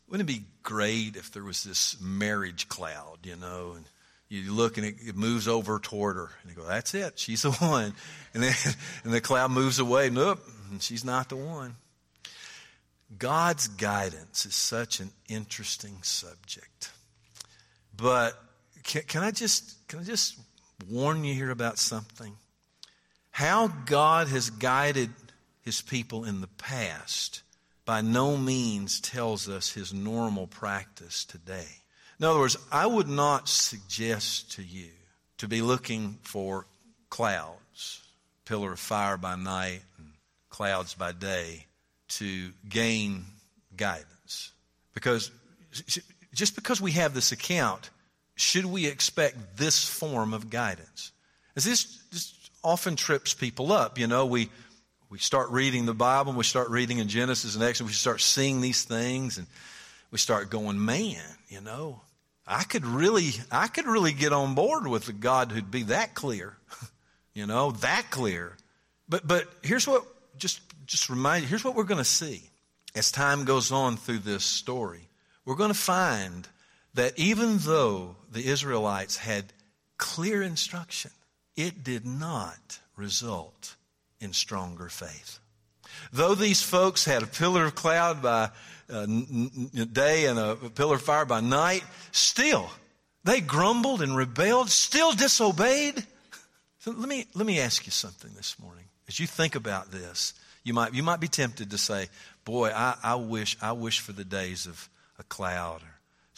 Wouldn't 0.10 0.30
it 0.30 0.34
be 0.34 0.44
great 0.64 1.16
if 1.16 1.32
there 1.32 1.46
was 1.46 1.64
this 1.64 1.96
marriage 2.02 2.68
cloud, 2.68 3.20
you 3.24 3.38
know, 3.38 3.76
and 3.78 3.86
you 4.28 4.52
look 4.52 4.76
and 4.76 4.86
it, 4.86 4.96
it 5.00 5.16
moves 5.16 5.48
over 5.48 5.80
toward 5.80 6.18
her 6.18 6.30
and 6.42 6.52
you 6.52 6.58
go, 6.62 6.68
that's 6.68 6.94
it. 6.94 7.18
She's 7.18 7.44
the 7.44 7.52
one. 7.62 7.94
And 8.34 8.44
then, 8.44 8.54
and 9.06 9.14
the 9.14 9.22
cloud 9.22 9.52
moves 9.52 9.80
away. 9.80 10.10
Nope. 10.10 10.40
She's 10.82 11.06
not 11.06 11.30
the 11.30 11.38
one. 11.38 11.78
God's 13.18 13.70
guidance 13.70 14.46
is 14.46 14.56
such 14.56 15.00
an 15.00 15.12
interesting 15.30 16.00
subject. 16.02 16.92
But 17.96 18.34
can, 18.84 19.04
can 19.04 19.24
I 19.24 19.32
just, 19.32 19.88
can 19.88 20.00
I 20.00 20.04
just 20.04 20.38
warn 20.88 21.24
you 21.24 21.34
here 21.34 21.52
about 21.52 21.78
something. 21.78 22.34
How 23.32 23.68
God 23.68 24.28
has 24.28 24.50
guided 24.50 25.12
his 25.62 25.82
people 25.82 26.26
in 26.26 26.42
the 26.42 26.48
past 26.48 27.42
by 27.86 28.02
no 28.02 28.38
means 28.38 29.00
tells 29.00 29.50
us 29.50 29.72
his 29.72 29.94
normal 29.94 30.48
practice 30.48 31.26
today. 31.26 31.68
In 32.20 32.26
other 32.26 32.40
words, 32.40 32.58
I 32.72 32.86
would 32.86 33.08
not 33.08 33.48
suggest 33.48 34.52
to 34.54 34.64
you 34.64 34.90
to 35.38 35.48
be 35.48 35.62
looking 35.62 36.20
for 36.22 36.66
clouds, 37.10 38.04
pillar 38.46 38.74
of 38.74 38.80
fire 38.80 39.18
by 39.18 39.36
night 39.36 39.82
and 39.98 40.12
clouds 40.50 40.94
by 40.94 41.14
day 41.14 41.66
to 42.10 42.52
gain 42.68 43.26
guidance. 43.76 44.52
Because 44.94 45.32
just 46.34 46.56
because 46.56 46.82
we 46.82 46.92
have 46.94 47.14
this 47.14 47.32
account 47.32 47.90
should 48.40 48.66
we 48.66 48.88
expect 48.88 49.58
this 49.58 49.84
form 49.84 50.34
of 50.34 50.50
guidance? 50.50 51.12
As 51.56 51.66
this, 51.66 52.02
this 52.12 52.34
often 52.64 52.96
trips 52.96 53.34
people 53.34 53.72
up. 53.72 53.98
You 53.98 54.08
know, 54.08 54.26
we, 54.26 54.50
we 55.10 55.20
start 55.20 55.50
reading 55.50 55.86
the 55.86 55.94
Bible, 55.94 56.30
and 56.30 56.38
we 56.38 56.44
start 56.44 56.70
reading 56.70 57.00
in 57.00 57.08
Genesis 57.08 57.56
and 57.56 57.64
Exodus, 57.64 57.90
we 57.90 57.94
start 57.94 58.22
seeing 58.22 58.62
these 58.62 58.84
things, 58.84 59.38
and 59.38 59.48
we 60.12 60.18
start 60.18 60.50
going, 60.50 60.84
man, 60.84 61.22
you 61.50 61.62
know, 61.62 62.02
I 62.48 62.64
could 62.64 62.86
really, 62.86 63.32
I 63.52 63.68
could 63.68 63.86
really 63.86 64.14
get 64.14 64.34
on 64.34 64.56
board 64.56 64.88
with 64.88 65.08
a 65.10 65.14
God 65.14 65.52
who'd 65.52 65.70
be 65.70 65.84
that 65.84 66.16
clear, 66.16 66.56
you 67.34 67.46
know, 67.46 67.72
that 67.72 68.06
clear. 68.10 68.56
But, 69.08 69.28
but 69.28 69.46
here's 69.62 69.88
what, 69.88 70.06
just, 70.38 70.62
just 70.86 71.10
remind 71.10 71.44
you, 71.44 71.50
here's 71.50 71.64
what 71.64 71.76
we're 71.76 71.84
going 71.84 72.00
to 72.00 72.06
see 72.06 72.42
as 72.96 73.12
time 73.12 73.46
goes 73.46 73.72
on 73.72 73.98
through 73.98 74.20
this 74.20 74.44
story. 74.44 75.10
We're 75.46 75.56
going 75.56 75.72
to 75.72 75.78
find 75.78 76.48
that 76.94 77.18
even 77.18 77.58
though 77.60 78.16
the 78.32 78.48
Israelites 78.48 79.18
had 79.18 79.46
clear 79.98 80.42
instruction, 80.42 81.12
it 81.56 81.84
did 81.84 82.06
not 82.06 82.80
result 82.96 83.76
in 84.20 84.34
stronger 84.34 84.90
faith. 84.90 85.40
Though 86.12 86.36
these 86.36 86.62
folks 86.62 87.06
had 87.06 87.24
a 87.24 87.28
pillar 87.28 87.66
of 87.66 87.76
cloud 87.76 88.22
by 88.22 88.50
uh, 88.90 89.06
day 89.06 90.26
and 90.26 90.40
a 90.40 90.56
pillar 90.56 90.96
of 90.96 91.02
fire 91.02 91.26
by 91.26 91.42
night, 91.42 91.84
still 92.12 92.70
they 93.24 93.42
grumbled 93.42 94.02
and 94.02 94.16
rebelled, 94.16 94.70
still 94.70 95.12
disobeyed. 95.12 96.06
So 96.80 96.92
let 96.92 97.10
me, 97.10 97.26
let 97.34 97.46
me 97.46 97.60
ask 97.60 97.86
you 97.86 97.92
something 97.92 98.32
this 98.36 98.58
morning. 98.60 98.86
As 99.08 99.20
you 99.20 99.28
think 99.28 99.56
about 99.56 99.92
this, 99.92 100.34
you 100.64 100.74
might, 100.74 100.94
you 100.94 101.04
might 101.04 101.20
be 101.20 101.28
tempted 101.28 101.72
to 101.72 101.78
say, 101.78 102.08
Boy, 102.46 102.72
I, 102.74 102.96
I, 103.04 103.16
wish, 103.16 103.58
I 103.62 103.74
wish 103.74 104.00
for 104.00 104.14
the 104.14 104.24
days 104.24 104.66
of 104.66 104.90
a 105.20 105.24
cloud 105.24 105.82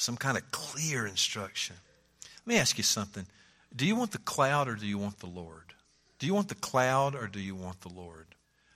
some 0.01 0.17
kind 0.17 0.35
of 0.35 0.51
clear 0.51 1.05
instruction. 1.05 1.75
Let 2.45 2.47
me 2.47 2.59
ask 2.59 2.77
you 2.77 2.83
something. 2.83 3.25
Do 3.75 3.85
you 3.85 3.95
want 3.95 4.11
the 4.11 4.17
cloud 4.17 4.67
or 4.67 4.73
do 4.73 4.87
you 4.87 4.97
want 4.97 5.19
the 5.19 5.27
Lord? 5.27 5.73
Do 6.17 6.25
you 6.25 6.33
want 6.33 6.49
the 6.49 6.55
cloud 6.55 7.15
or 7.15 7.27
do 7.27 7.39
you 7.39 7.53
want 7.53 7.81
the 7.81 7.89
Lord? 7.89 8.25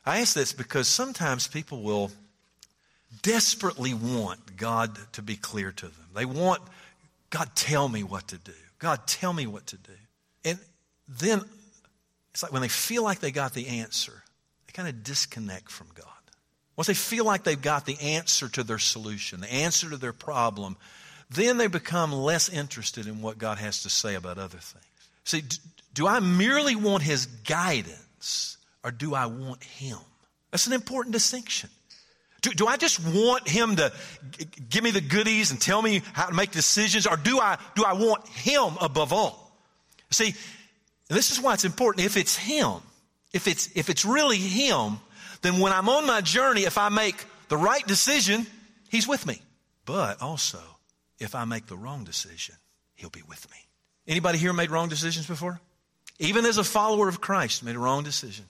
I 0.05 0.19
ask 0.19 0.35
this 0.35 0.53
because 0.53 0.87
sometimes 0.87 1.47
people 1.47 1.81
will 1.81 2.11
desperately 3.23 3.95
want 3.95 4.55
God 4.55 4.97
to 5.13 5.23
be 5.23 5.35
clear 5.35 5.71
to 5.71 5.87
them. 5.87 6.07
They 6.13 6.25
want, 6.25 6.61
God, 7.31 7.49
tell 7.55 7.89
me 7.89 8.03
what 8.03 8.27
to 8.27 8.37
do. 8.37 8.53
God, 8.77 9.07
tell 9.07 9.33
me 9.33 9.47
what 9.47 9.65
to 9.67 9.77
do. 9.77 9.93
And 10.43 10.59
then 11.07 11.41
it's 12.31 12.43
like 12.43 12.53
when 12.53 12.61
they 12.61 12.67
feel 12.67 13.03
like 13.03 13.19
they 13.19 13.31
got 13.31 13.55
the 13.55 13.67
answer, 13.67 14.21
they 14.67 14.73
kind 14.73 14.87
of 14.87 15.03
disconnect 15.03 15.71
from 15.71 15.87
God. 15.95 16.05
Once 16.75 16.85
they 16.85 16.93
feel 16.93 17.25
like 17.25 17.43
they've 17.43 17.61
got 17.61 17.85
the 17.85 17.99
answer 17.99 18.47
to 18.49 18.63
their 18.63 18.77
solution, 18.77 19.39
the 19.39 19.51
answer 19.51 19.89
to 19.89 19.97
their 19.97 20.13
problem, 20.13 20.77
then 21.29 21.57
they 21.57 21.67
become 21.67 22.11
less 22.11 22.49
interested 22.49 23.07
in 23.07 23.21
what 23.21 23.37
God 23.37 23.57
has 23.57 23.83
to 23.83 23.89
say 23.89 24.15
about 24.15 24.37
other 24.37 24.57
things. 24.57 24.85
See, 25.23 25.43
do 25.93 26.07
I 26.07 26.19
merely 26.19 26.75
want 26.75 27.03
His 27.03 27.25
guidance 27.25 28.57
or 28.83 28.91
do 28.91 29.15
I 29.15 29.25
want 29.25 29.63
Him? 29.63 29.97
That's 30.51 30.67
an 30.67 30.73
important 30.73 31.13
distinction. 31.13 31.69
Do, 32.41 32.51
do 32.51 32.67
I 32.67 32.77
just 32.77 32.99
want 33.03 33.47
Him 33.47 33.75
to 33.77 33.91
g- 34.37 34.45
give 34.69 34.83
me 34.83 34.91
the 34.91 35.01
goodies 35.01 35.49
and 35.49 35.59
tell 35.59 35.81
me 35.81 36.03
how 36.13 36.27
to 36.27 36.33
make 36.33 36.51
decisions 36.51 37.07
or 37.07 37.17
do 37.17 37.39
I, 37.39 37.57
do 37.75 37.83
I 37.83 37.93
want 37.93 38.27
Him 38.27 38.77
above 38.79 39.11
all? 39.11 39.57
See, 40.11 40.35
this 41.09 41.31
is 41.31 41.41
why 41.41 41.55
it's 41.55 41.65
important. 41.65 42.05
If 42.05 42.17
it's 42.17 42.35
Him, 42.35 42.73
if 43.33 43.47
it's, 43.47 43.69
if 43.75 43.89
it's 43.89 44.05
really 44.05 44.37
Him, 44.37 44.99
then 45.41 45.59
when 45.59 45.73
I'm 45.73 45.89
on 45.89 46.05
my 46.05 46.21
journey, 46.21 46.61
if 46.61 46.77
I 46.77 46.89
make 46.89 47.25
the 47.49 47.57
right 47.57 47.85
decision, 47.87 48.45
He's 48.89 49.07
with 49.07 49.25
me. 49.25 49.41
But 49.85 50.21
also, 50.21 50.59
if 51.19 51.35
I 51.35 51.45
make 51.45 51.67
the 51.67 51.77
wrong 51.77 52.03
decision, 52.03 52.55
He'll 52.95 53.09
be 53.09 53.23
with 53.27 53.49
me. 53.51 53.57
Anybody 54.07 54.37
here 54.37 54.53
made 54.53 54.71
wrong 54.71 54.89
decisions 54.89 55.27
before? 55.27 55.59
Even 56.19 56.45
as 56.45 56.57
a 56.57 56.63
follower 56.63 57.09
of 57.09 57.19
Christ, 57.19 57.63
made 57.63 57.75
a 57.75 57.79
wrong 57.79 58.03
decision. 58.03 58.45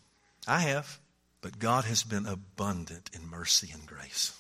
I 0.48 0.60
have. 0.60 1.00
But 1.42 1.60
God 1.60 1.86
has 1.86 2.04
been 2.04 2.26
abundant 2.26 3.12
in 3.14 3.30
mercy 3.30 3.70
and 3.72 3.86
grace. 3.86 4.36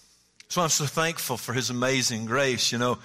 So 0.47 0.61
I'm 0.61 0.69
so 0.69 0.85
thankful 0.85 1.37
for 1.37 1.53
His 1.53 1.69
amazing 1.69 2.25
grace. 2.25 2.71
You 2.71 2.77
know, 2.77 2.97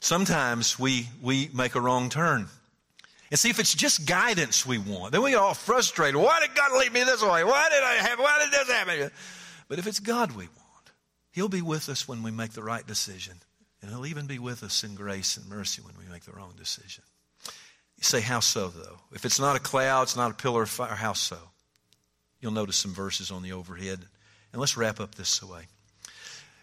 sometimes 0.00 0.78
we, 0.78 1.08
we 1.20 1.50
make 1.52 1.74
a 1.74 1.80
wrong 1.80 2.08
turn. 2.08 2.48
And 3.30 3.38
see, 3.38 3.50
if 3.50 3.58
it's 3.58 3.74
just 3.74 4.06
guidance 4.06 4.66
we 4.66 4.78
want, 4.78 5.12
then 5.12 5.22
we 5.22 5.30
get 5.30 5.38
all 5.38 5.54
frustrated. 5.54 6.16
Why 6.16 6.40
did 6.40 6.54
God 6.54 6.78
lead 6.78 6.92
me 6.92 7.02
this 7.04 7.22
way? 7.22 7.44
Why 7.44 7.68
did 7.70 7.82
I 7.82 7.94
have, 8.08 8.18
why 8.18 8.38
did 8.42 8.50
this 8.52 8.70
happen? 8.70 9.10
But 9.68 9.78
if 9.78 9.86
it's 9.86 10.00
God 10.00 10.32
we 10.32 10.44
want, 10.44 10.90
He'll 11.32 11.48
be 11.48 11.62
with 11.62 11.88
us 11.88 12.06
when 12.06 12.22
we 12.22 12.30
make 12.30 12.52
the 12.52 12.62
right 12.62 12.86
decision. 12.86 13.34
And 13.82 13.90
He'll 13.90 14.06
even 14.06 14.26
be 14.26 14.38
with 14.38 14.62
us 14.62 14.84
in 14.84 14.94
grace 14.94 15.36
and 15.36 15.48
mercy 15.48 15.82
when 15.82 15.94
we 15.98 16.10
make 16.10 16.24
the 16.24 16.32
wrong 16.32 16.54
decision. 16.56 17.04
You 17.98 18.04
say, 18.04 18.20
how 18.20 18.40
so, 18.40 18.68
though? 18.68 18.98
If 19.12 19.24
it's 19.24 19.40
not 19.40 19.56
a 19.56 19.60
cloud, 19.60 20.04
it's 20.04 20.16
not 20.16 20.30
a 20.30 20.34
pillar 20.34 20.62
of 20.62 20.70
fire, 20.70 20.94
how 20.94 21.12
so? 21.12 21.38
You'll 22.40 22.52
notice 22.52 22.76
some 22.76 22.94
verses 22.94 23.30
on 23.30 23.42
the 23.42 23.52
overhead. 23.52 24.00
And 24.52 24.60
let's 24.60 24.76
wrap 24.76 25.00
up 25.00 25.14
this 25.14 25.42
way. 25.42 25.62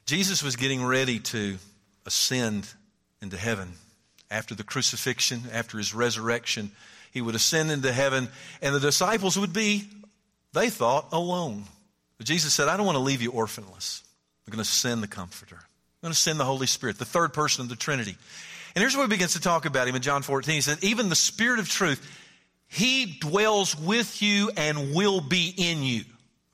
Jesus 0.05 0.41
was 0.41 0.55
getting 0.55 0.83
ready 0.83 1.19
to 1.19 1.57
ascend 2.05 2.67
into 3.21 3.37
heaven 3.37 3.73
after 4.31 4.55
the 4.55 4.63
crucifixion, 4.63 5.43
after 5.53 5.77
his 5.77 5.93
resurrection, 5.93 6.71
he 7.11 7.21
would 7.21 7.35
ascend 7.35 7.71
into 7.71 7.91
heaven, 7.91 8.29
and 8.61 8.75
the 8.75 8.79
disciples 8.79 9.37
would 9.37 9.53
be, 9.53 9.87
they 10.53 10.69
thought, 10.69 11.07
alone. 11.11 11.63
But 12.17 12.27
Jesus 12.27 12.53
said, 12.53 12.67
I 12.67 12.77
don't 12.77 12.85
want 12.85 12.97
to 12.97 13.03
leave 13.03 13.21
you 13.21 13.31
orphanless. 13.31 14.03
I'm 14.45 14.51
going 14.53 14.63
to 14.63 14.69
send 14.69 15.01
the 15.01 15.07
Comforter. 15.07 15.59
I'm 16.01 16.07
going 16.07 16.13
to 16.13 16.19
send 16.19 16.39
the 16.39 16.45
Holy 16.45 16.67
Spirit, 16.67 16.97
the 16.97 17.05
third 17.05 17.33
person 17.33 17.61
of 17.61 17.69
the 17.69 17.75
Trinity. 17.75 18.15
And 18.73 18.81
here's 18.81 18.95
where 18.95 19.05
he 19.05 19.09
begins 19.09 19.33
to 19.33 19.41
talk 19.41 19.65
about 19.65 19.87
him 19.87 19.95
in 19.95 20.01
John 20.01 20.21
14. 20.21 20.53
He 20.53 20.61
said, 20.61 20.77
Even 20.81 21.09
the 21.09 21.15
Spirit 21.15 21.59
of 21.59 21.67
truth, 21.67 22.01
he 22.67 23.17
dwells 23.19 23.77
with 23.77 24.21
you 24.21 24.51
and 24.55 24.93
will 24.95 25.19
be 25.19 25.53
in 25.57 25.83
you. 25.83 26.03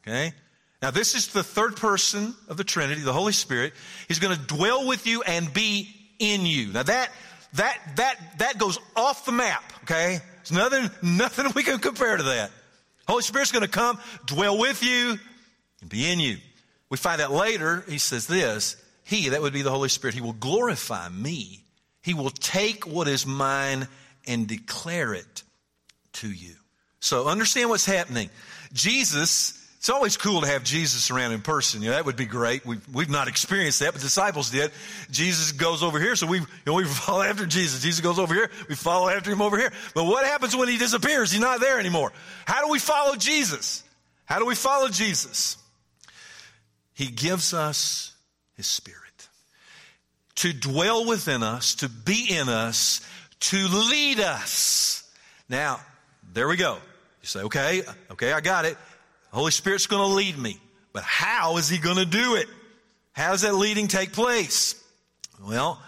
Okay? 0.02 0.34
Now, 0.82 0.92
this 0.92 1.14
is 1.14 1.28
the 1.28 1.44
third 1.44 1.76
person 1.76 2.34
of 2.48 2.58
the 2.58 2.64
Trinity, 2.64 3.02
the 3.02 3.14
Holy 3.14 3.34
Spirit. 3.34 3.74
He's 4.08 4.20
going 4.20 4.36
to 4.36 4.42
dwell 4.42 4.88
with 4.88 5.06
you 5.06 5.22
and 5.22 5.54
be 5.54 5.94
in 6.18 6.46
you. 6.46 6.74
Now, 6.74 6.84
that 6.84 7.12
that, 7.56 7.80
that, 7.96 8.18
that 8.40 8.58
goes 8.58 8.80
off 8.96 9.26
the 9.26 9.32
map, 9.32 9.64
okay? 9.84 10.20
There's 10.38 10.52
nothing, 10.52 10.90
nothing 11.02 11.46
we 11.56 11.64
can 11.64 11.80
compare 11.80 12.18
to 12.18 12.24
that. 12.24 12.52
Holy 13.08 13.22
Spirit's 13.22 13.52
going 13.52 13.64
to 13.64 13.70
come, 13.70 14.00
dwell 14.26 14.58
with 14.58 14.84
you, 14.84 15.18
and 15.82 15.90
be 15.90 16.12
in 16.12 16.20
you. 16.20 16.38
We 16.90 16.98
find 16.98 17.22
that 17.22 17.32
later, 17.32 17.84
he 17.88 17.98
says 17.98 18.28
this 18.28 18.76
He, 19.06 19.30
that 19.30 19.42
would 19.42 19.54
be 19.54 19.62
the 19.62 19.72
Holy 19.72 19.90
Spirit, 19.90 20.16
He 20.16 20.22
will 20.22 20.34
glorify 20.34 21.08
me. 21.10 21.64
He 22.02 22.14
will 22.14 22.30
take 22.30 22.86
what 22.86 23.08
is 23.08 23.26
mine 23.26 23.88
and 24.28 24.48
declare 24.48 25.14
it 25.14 25.44
to 26.14 26.30
you. 26.30 26.54
So 27.00 27.28
understand 27.28 27.70
what's 27.70 27.86
happening. 27.86 28.30
Jesus 28.74 29.66
it's 29.86 29.92
always 29.92 30.18
cool 30.18 30.42
to 30.42 30.48
have 30.48 30.64
Jesus 30.64 31.12
around 31.12 31.34
in 31.34 31.42
person. 31.42 31.84
You 31.84 31.90
know, 31.90 31.96
that 31.96 32.08
would 32.08 32.16
be 32.16 32.26
great. 32.26 32.66
We've, 32.66 32.82
we've 32.92 33.08
not 33.08 33.28
experienced 33.28 33.82
that, 33.82 33.94
but 33.94 34.02
disciples 34.02 34.50
did. 34.50 34.72
Jesus 35.12 35.52
goes 35.52 35.84
over 35.84 36.00
here, 36.00 36.16
so 36.16 36.26
we, 36.26 36.40
you 36.40 36.48
know, 36.66 36.74
we 36.74 36.86
follow 36.88 37.22
after 37.22 37.46
Jesus. 37.46 37.84
Jesus 37.84 38.02
goes 38.02 38.18
over 38.18 38.34
here, 38.34 38.50
we 38.68 38.74
follow 38.74 39.10
after 39.10 39.30
him 39.30 39.44
over 39.44 39.60
here. 39.60 39.72
But 39.94 40.06
what 40.06 40.26
happens 40.26 40.56
when 40.56 40.70
he 40.70 40.80
disappears? 40.80 41.32
He's 41.32 41.40
not 41.40 41.60
there 41.60 41.80
anymore. 41.80 42.12
How 42.48 42.66
do 42.66 42.72
we 42.72 42.80
follow 42.80 43.16
Jesus? 43.16 43.84
How 44.26 44.40
do 44.40 44.48
we 44.48 44.56
follow 44.56 44.88
Jesus? 44.88 45.58
He 46.96 47.06
gives 47.06 47.54
us 47.54 48.15
his 48.56 48.68
spirit 48.68 49.02
to 50.36 50.54
dwell 50.54 51.06
within 51.06 51.44
us, 51.44 51.76
to 51.76 51.90
be 51.90 52.28
in 52.30 52.50
us, 52.50 53.02
to 53.40 53.58
lead 53.68 54.20
us. 54.20 55.10
Now, 55.50 55.80
there 56.34 56.48
we 56.48 56.58
go. 56.58 56.76
You 57.22 57.28
say, 57.28 57.40
okay, 57.42 57.84
okay, 58.12 58.32
I 58.32 58.42
got 58.42 58.66
it. 58.66 58.78
Holy 59.32 59.52
Spirit's 59.52 59.88
going 59.88 60.08
to 60.08 60.16
lead 60.16 60.38
me. 60.38 60.60
But 60.94 61.04
how 61.04 61.58
is 61.58 61.70
He 61.70 61.78
going 61.78 61.98
to 61.98 62.06
do 62.06 62.36
it? 62.36 62.48
How 63.14 63.32
does 63.32 63.42
that 63.42 63.56
leading 63.56 63.88
take 63.88 64.14
place? 64.14 64.82
Well, 65.44 65.82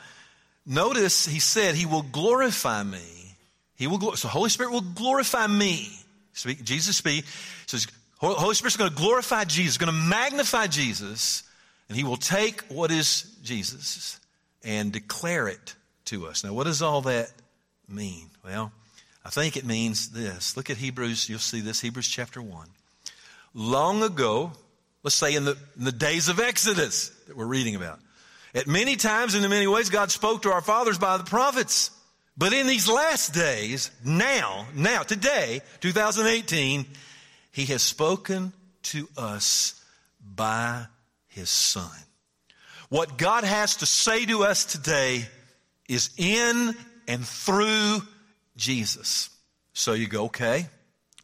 notice 0.66 1.26
He 1.26 1.40
said 1.40 1.76
He 1.76 1.86
will 1.86 2.04
glorify 2.04 2.84
me. 2.84 3.36
He 3.76 3.88
will, 3.88 4.16
so 4.16 4.28
Holy 4.28 4.50
Spirit 4.50 4.72
will 4.72 4.82
glorify 4.82 5.48
me. 5.48 5.90
Speak, 6.34 6.64
Jesus 6.64 6.98
speak. 6.98 7.26
Says 7.68 7.88
Holy 8.18 8.56
Spirit's 8.56 8.78
going 8.78 8.90
to 8.90 8.96
glorify 8.96 9.44
Jesus, 9.44 9.78
going 9.78 9.94
to 9.94 10.00
magnify 10.00 10.68
Jesus, 10.68 11.44
and 11.90 11.98
He 11.98 12.04
will 12.04 12.18
take 12.18 12.62
what 12.64 12.92
is 12.92 13.24
Jesus 13.44 14.20
and 14.64 14.92
declare 14.92 15.48
it 15.48 15.76
to 16.06 16.28
us. 16.28 16.44
Now, 16.44 16.54
what 16.54 16.66
does 16.66 16.82
all 16.82 17.02
that 17.02 17.32
mean? 17.88 18.30
Well, 18.44 18.72
I 19.26 19.30
think 19.30 19.58
it 19.58 19.66
means 19.66 20.10
this. 20.10 20.56
Look 20.56 20.70
at 20.70 20.78
Hebrews, 20.78 21.30
you'll 21.30 21.40
see 21.40 21.62
this, 21.62 21.82
Hebrews 21.82 22.08
chapter 22.08 22.42
1 22.42 22.68
long 23.58 24.04
ago, 24.04 24.52
let's 25.04 25.16
say 25.16 25.36
in 25.36 25.44
the, 25.44 25.58
in 25.78 25.84
the 25.84 25.92
days 25.92 26.30
of 26.30 26.40
Exodus 26.40 27.10
that 27.28 27.36
we're 27.36 27.46
reading 27.46 27.76
about. 27.76 28.00
At 28.54 28.68
many 28.68 28.96
times 28.96 29.34
and 29.34 29.44
in 29.44 29.50
many 29.50 29.68
ways, 29.68 29.90
God 29.90 30.12
spoke 30.12 30.44
to 30.44 30.52
our 30.52 30.62
fathers 30.62 30.98
by 30.98 31.18
the 31.18 31.24
prophets. 31.24 31.92
But 32.38 32.54
in 32.54 32.68
these 32.68 32.88
last 32.88 33.34
days, 33.34 33.92
now, 34.06 34.68
now, 34.76 35.02
today, 35.02 35.62
2018, 35.82 36.86
He 37.52 37.66
has 37.66 37.82
spoken 37.82 38.54
to 38.84 39.10
us 39.18 39.84
by 40.24 40.86
His 41.38 41.50
Son. 41.52 41.92
What 42.90 43.18
God 43.18 43.44
has 43.44 43.78
to 43.78 43.86
say 43.86 44.26
to 44.26 44.44
us 44.44 44.66
today 44.66 45.26
is 45.88 46.10
in 46.18 46.76
and 47.08 47.26
through 47.26 48.02
Jesus. 48.56 49.30
So 49.74 49.94
you 49.94 50.08
go, 50.08 50.26
okay, 50.26 50.66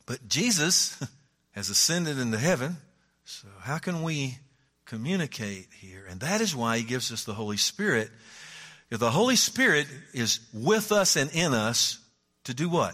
but 0.06 0.28
Jesus 0.28 1.04
has 1.52 1.70
ascended 1.70 2.20
into 2.20 2.38
heaven. 2.38 2.78
So, 3.26 3.48
how 3.62 3.80
can 3.80 4.04
we 4.04 4.38
communicate 4.86 5.70
here? 5.80 6.06
And 6.08 6.20
that 6.20 6.42
is 6.42 6.56
why 6.56 6.78
he 6.78 6.84
gives 6.84 7.12
us 7.12 7.24
the 7.24 7.34
Holy 7.34 7.58
Spirit. 7.58 8.12
The 8.92 9.10
Holy 9.10 9.36
Spirit 9.36 9.88
is 10.14 10.42
with 10.54 10.92
us 10.92 11.16
and 11.16 11.32
in 11.34 11.56
us 11.56 11.98
to 12.44 12.54
do 12.54 12.70
what? 12.70 12.94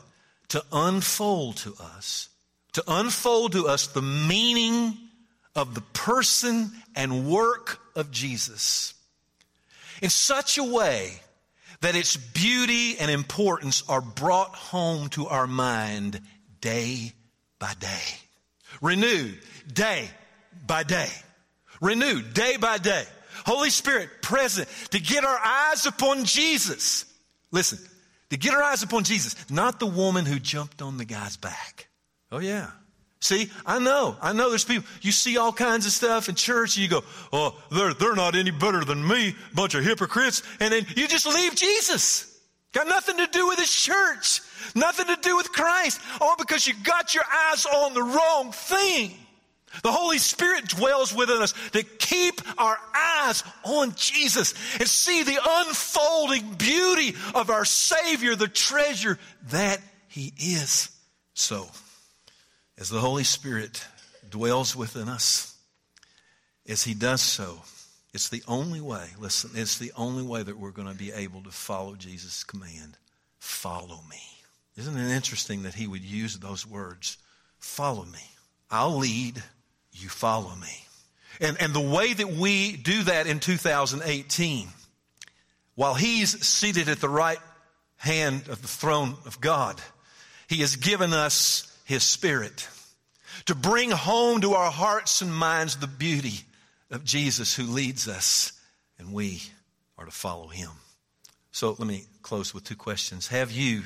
To 0.50 0.64
unfold 0.72 1.58
to 1.58 1.74
us, 1.82 2.30
to 2.74 2.84
unfold 2.88 3.52
to 3.52 3.68
us 3.68 3.88
the 3.88 4.02
meaning 4.02 5.09
of 5.56 5.76
the 5.76 5.82
person 5.82 6.72
and 6.96 7.30
work 7.30 7.80
of 7.96 8.12
Jesus 8.12 8.94
in 10.02 10.10
such 10.10 10.58
a 10.58 10.64
way 10.64 11.20
that 11.82 11.96
its 11.96 12.18
beauty 12.18 12.98
and 13.00 13.10
importance 13.10 13.84
are 13.88 14.02
brought 14.02 14.56
home 14.56 15.10
to 15.10 15.28
our 15.28 15.48
mind 15.48 16.20
day 16.62 17.14
by 17.58 17.74
day. 17.80 18.02
Renewed 18.82 19.38
day 19.72 20.10
by 20.68 20.84
day. 20.84 21.10
Renewed 21.82 22.34
day 22.34 22.58
by 22.58 22.78
day. 22.78 23.04
Holy 23.46 23.70
Spirit 23.70 24.10
present 24.22 24.68
to 24.92 25.00
get 25.00 25.24
our 25.24 25.40
eyes 25.40 25.86
upon 25.86 26.26
Jesus. 26.26 27.06
Listen, 27.52 27.80
to 28.30 28.38
get 28.38 28.54
our 28.54 28.62
eyes 28.62 28.84
upon 28.84 29.04
Jesus, 29.04 29.36
not 29.50 29.80
the 29.80 29.86
woman 29.86 30.26
who 30.26 30.40
jumped 30.40 30.82
on 30.82 30.98
the 30.98 31.06
guy's 31.06 31.38
back. 31.38 31.88
Oh, 32.32 32.40
yeah. 32.40 32.70
See, 33.22 33.52
I 33.66 33.80
know, 33.80 34.16
I 34.22 34.32
know 34.32 34.50
there's 34.50 34.64
people, 34.64 34.88
you 35.02 35.12
see 35.12 35.38
all 35.38 35.52
kinds 35.52 35.86
of 35.86 35.92
stuff 35.92 36.30
in 36.30 36.36
church, 36.36 36.78
and 36.78 36.84
you 36.84 36.90
go, 36.90 37.04
oh, 37.34 37.58
they're, 37.70 37.94
they're 37.94 38.16
not 38.16 38.36
any 38.36 38.52
better 38.52 38.86
than 38.86 39.06
me, 39.06 39.36
bunch 39.54 39.76
of 39.76 39.84
hypocrites, 39.84 40.42
and 40.62 40.72
then 40.72 40.86
you 40.96 41.08
just 41.08 41.26
leave 41.26 41.54
Jesus. 41.54 42.40
Got 42.72 42.88
nothing 42.88 43.18
to 43.18 43.28
do 43.28 43.48
with 43.48 43.60
his 43.60 43.74
church, 43.74 44.42
nothing 44.74 45.08
to 45.08 45.18
do 45.22 45.36
with 45.36 45.52
Christ, 45.52 46.00
all 46.22 46.38
because 46.38 46.66
you 46.66 46.74
got 46.84 47.14
your 47.14 47.26
eyes 47.52 47.66
on 47.66 47.94
the 47.94 48.04
wrong 48.04 48.52
thing. 48.54 49.12
The 49.84 49.92
Holy 49.92 50.18
Spirit 50.18 50.68
dwells 50.68 51.14
within 51.14 51.42
us 51.42 51.54
to 51.74 51.84
keep 51.84 52.42
our 52.58 52.78
eyes 52.96 53.44
on 53.64 53.94
Jesus 53.96 54.54
and 54.80 54.88
see 54.88 55.24
the 55.24 55.40
unfolding 55.48 56.54
beauty 56.54 57.16
of 57.36 57.50
our 57.50 57.66
Savior, 57.66 58.36
the 58.36 58.48
treasure 58.48 59.20
that 59.50 59.80
He 60.08 60.34
is. 60.38 60.90
So, 61.34 61.68
as 62.80 62.90
the 62.90 63.00
Holy 63.00 63.24
Spirit 63.24 63.86
dwells 64.30 64.76
within 64.76 65.10
us, 65.10 65.56
as 66.68 66.84
He 66.84 66.94
does 66.94 67.22
so, 67.22 67.62
it's 68.14 68.30
the 68.30 68.44
only 68.48 68.82
way, 68.82 69.10
listen, 69.20 69.52
it's 69.54 69.78
the 69.78 69.92
only 69.96 70.24
way 70.24 70.42
that 70.42 70.58
we're 70.58 70.72
going 70.72 70.88
to 70.88 70.98
be 70.98 71.12
able 71.12 71.44
to 71.44 71.52
follow 71.52 71.96
Jesus' 71.96 72.44
command 72.44 72.98
follow 73.38 74.00
me. 74.10 74.22
Isn't 74.78 74.98
it 74.98 75.14
interesting 75.14 75.64
that 75.64 75.76
He 75.76 75.88
would 75.88 76.04
use 76.04 76.38
those 76.38 76.66
words? 76.66 77.18
Follow 77.60 78.06
me. 78.06 78.32
I'll 78.72 78.98
lead 78.98 79.44
you 79.92 80.10
follow 80.10 80.56
me. 80.56 80.86
And, 81.42 81.58
and 81.62 81.74
the 81.74 81.80
way 81.80 82.14
that 82.14 82.30
we 82.30 82.76
do 82.76 83.04
that 83.04 83.28
in 83.28 83.40
2018, 83.40 84.68
while 85.76 85.94
he's 85.94 86.46
seated 86.46 86.90
at 86.90 87.00
the 87.00 87.10
right 87.10 87.40
hand 87.98 88.50
of 88.50 88.62
the 88.62 88.68
throne 88.68 89.16
of 89.26 89.40
God, 89.40 89.82
he 90.48 90.58
has 90.58 90.76
given 90.76 91.14
us 91.14 91.69
his 91.90 92.04
spirit 92.04 92.70
to 93.46 93.56
bring 93.56 93.90
home 93.90 94.42
to 94.42 94.54
our 94.54 94.70
hearts 94.70 95.24
and 95.24 95.34
minds 95.34 95.78
the 95.78 95.88
beauty 95.88 96.42
of 96.92 97.04
Jesus 97.04 97.56
who 97.56 97.64
leads 97.64 98.08
us, 98.08 98.52
and 99.00 99.12
we 99.12 99.42
are 99.98 100.06
to 100.06 100.12
follow 100.12 100.50
him. 100.50 100.70
So 101.52 101.76
let 101.80 101.88
me 101.88 102.04
close 102.22 102.54
with 102.54 102.64
two 102.64 102.76
questions. 102.76 103.30
Have 103.30 103.52
you 103.52 103.82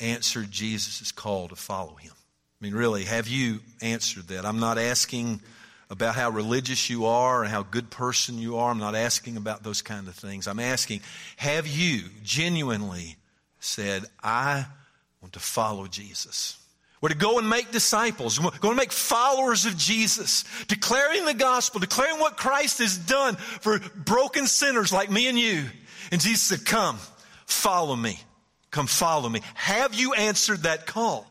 answered 0.00 0.50
Jesus' 0.50 1.12
call 1.12 1.46
to 1.46 1.54
follow 1.54 1.94
him? 1.94 2.10
I 2.16 2.64
mean, 2.64 2.74
really, 2.74 3.04
have 3.04 3.28
you 3.28 3.60
answered 3.80 4.26
that? 4.26 4.44
I'm 4.44 4.58
not 4.58 4.76
asking 4.76 5.40
about 5.88 6.16
how 6.16 6.30
religious 6.30 6.90
you 6.90 7.06
are 7.06 7.44
and 7.44 7.52
how 7.52 7.62
good 7.62 7.90
person 7.90 8.38
you 8.38 8.56
are. 8.56 8.72
I'm 8.72 8.78
not 8.78 8.96
asking 8.96 9.36
about 9.36 9.62
those 9.62 9.82
kind 9.82 10.08
of 10.08 10.16
things. 10.16 10.48
I'm 10.48 10.58
asking, 10.58 11.00
have 11.36 11.68
you 11.68 12.06
genuinely 12.24 13.14
said, 13.60 14.02
I 14.20 14.66
want 15.22 15.34
to 15.34 15.38
follow 15.38 15.86
Jesus? 15.86 16.58
We're 17.00 17.10
to 17.10 17.14
go 17.14 17.38
and 17.38 17.48
make 17.48 17.72
disciples. 17.72 18.40
We're 18.40 18.50
going 18.58 18.74
to 18.74 18.80
make 18.80 18.92
followers 18.92 19.66
of 19.66 19.76
Jesus, 19.76 20.44
declaring 20.66 21.24
the 21.26 21.34
gospel, 21.34 21.80
declaring 21.80 22.18
what 22.18 22.36
Christ 22.36 22.78
has 22.78 22.96
done 22.96 23.36
for 23.36 23.78
broken 23.94 24.46
sinners 24.46 24.92
like 24.92 25.10
me 25.10 25.28
and 25.28 25.38
you. 25.38 25.66
And 26.10 26.20
Jesus 26.20 26.42
said, 26.42 26.64
Come, 26.64 26.98
follow 27.44 27.94
me. 27.94 28.18
Come 28.70 28.86
follow 28.86 29.28
me. 29.28 29.40
Have 29.54 29.94
you 29.94 30.14
answered 30.14 30.62
that 30.62 30.86
call? 30.86 31.30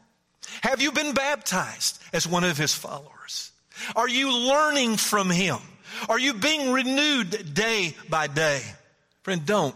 Have 0.62 0.82
you 0.82 0.92
been 0.92 1.14
baptized 1.14 2.00
as 2.14 2.28
one 2.28 2.44
of 2.44 2.58
his 2.58 2.74
followers? 2.74 3.52
Are 3.96 4.10
you 4.10 4.36
learning 4.36 4.98
from 4.98 5.30
him? 5.30 5.58
Are 6.10 6.20
you 6.20 6.34
being 6.34 6.72
renewed 6.72 7.54
day 7.54 7.96
by 8.10 8.28
day? 8.28 8.62
Friend, 9.24 9.46
don't. 9.46 9.76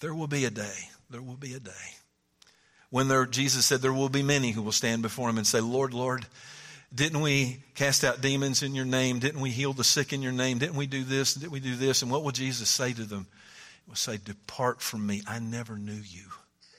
There 0.00 0.14
will 0.14 0.26
be 0.26 0.44
a 0.44 0.50
day. 0.50 0.76
There 1.10 1.22
will 1.22 1.36
be 1.36 1.54
a 1.54 1.60
day. 1.60 1.70
When 2.92 3.08
there, 3.08 3.24
Jesus 3.24 3.64
said, 3.64 3.80
There 3.80 3.90
will 3.90 4.10
be 4.10 4.22
many 4.22 4.50
who 4.50 4.60
will 4.60 4.70
stand 4.70 5.00
before 5.00 5.30
him 5.30 5.38
and 5.38 5.46
say, 5.46 5.60
Lord, 5.60 5.94
Lord, 5.94 6.26
didn't 6.94 7.22
we 7.22 7.62
cast 7.74 8.04
out 8.04 8.20
demons 8.20 8.62
in 8.62 8.74
your 8.74 8.84
name? 8.84 9.18
Didn't 9.18 9.40
we 9.40 9.50
heal 9.50 9.72
the 9.72 9.82
sick 9.82 10.12
in 10.12 10.20
your 10.20 10.30
name? 10.30 10.58
Didn't 10.58 10.76
we 10.76 10.86
do 10.86 11.02
this? 11.02 11.32
Didn't 11.32 11.52
we 11.52 11.60
do 11.60 11.74
this? 11.74 12.02
And 12.02 12.10
what 12.10 12.22
will 12.22 12.32
Jesus 12.32 12.68
say 12.68 12.92
to 12.92 13.04
them? 13.04 13.26
He 13.86 13.90
will 13.90 13.96
say, 13.96 14.18
Depart 14.22 14.82
from 14.82 15.06
me. 15.06 15.22
I 15.26 15.38
never 15.38 15.78
knew 15.78 16.02
you. 16.04 16.24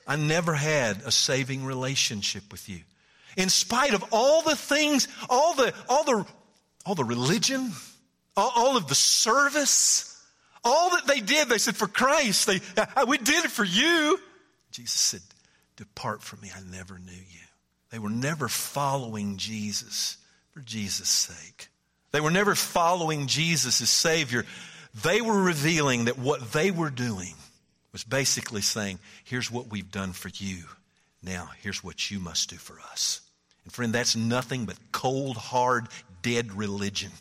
I 0.05 0.15
never 0.15 0.53
had 0.53 0.97
a 1.03 1.11
saving 1.11 1.65
relationship 1.65 2.43
with 2.51 2.69
you. 2.69 2.81
In 3.35 3.49
spite 3.49 3.95
of 3.95 4.05
all 4.11 4.43
the 4.43 4.55
things, 4.55 5.07
all 5.31 5.55
the, 5.55 5.73
all 5.89 6.03
the, 6.03 6.27
all 6.85 6.93
the 6.93 7.03
religion, 7.03 7.71
all, 8.37 8.51
all 8.55 8.77
of 8.77 8.87
the 8.87 8.93
service, 8.93 10.23
all 10.63 10.91
that 10.91 11.07
they 11.07 11.21
did, 11.21 11.49
they 11.49 11.57
said, 11.57 11.75
for 11.75 11.87
Christ, 11.87 12.45
they, 12.45 12.61
we 13.07 13.17
did 13.17 13.45
it 13.45 13.51
for 13.51 13.65
you. 13.65 14.19
Jesus 14.69 14.93
said, 14.93 15.21
Depart 15.75 16.21
from 16.21 16.41
me, 16.41 16.51
I 16.55 16.59
never 16.75 16.99
knew 16.99 17.11
you. 17.11 17.39
They 17.89 17.99
were 17.99 18.09
never 18.09 18.47
following 18.47 19.37
Jesus 19.37 20.17
for 20.51 20.61
Jesus' 20.61 21.09
sake. 21.09 21.69
They 22.11 22.21
were 22.21 22.31
never 22.31 22.55
following 22.55 23.27
Jesus 23.27 23.81
as 23.81 23.89
Savior. 23.89 24.45
They 25.03 25.21
were 25.21 25.41
revealing 25.41 26.05
that 26.05 26.17
what 26.17 26.51
they 26.53 26.71
were 26.71 26.89
doing 26.89 27.33
was 27.91 28.03
basically 28.03 28.61
saying, 28.61 28.99
here's 29.23 29.51
what 29.51 29.71
we've 29.71 29.91
done 29.91 30.13
for 30.13 30.29
you. 30.29 30.63
Now, 31.21 31.49
here's 31.61 31.83
what 31.83 32.11
you 32.11 32.19
must 32.19 32.49
do 32.49 32.57
for 32.57 32.77
us. 32.91 33.21
And 33.63 33.73
friend, 33.73 33.93
that's 33.93 34.15
nothing 34.15 34.65
but 34.65 34.77
cold, 34.91 35.37
hard, 35.37 35.87
dead 36.21 36.53
religion. 36.53 37.11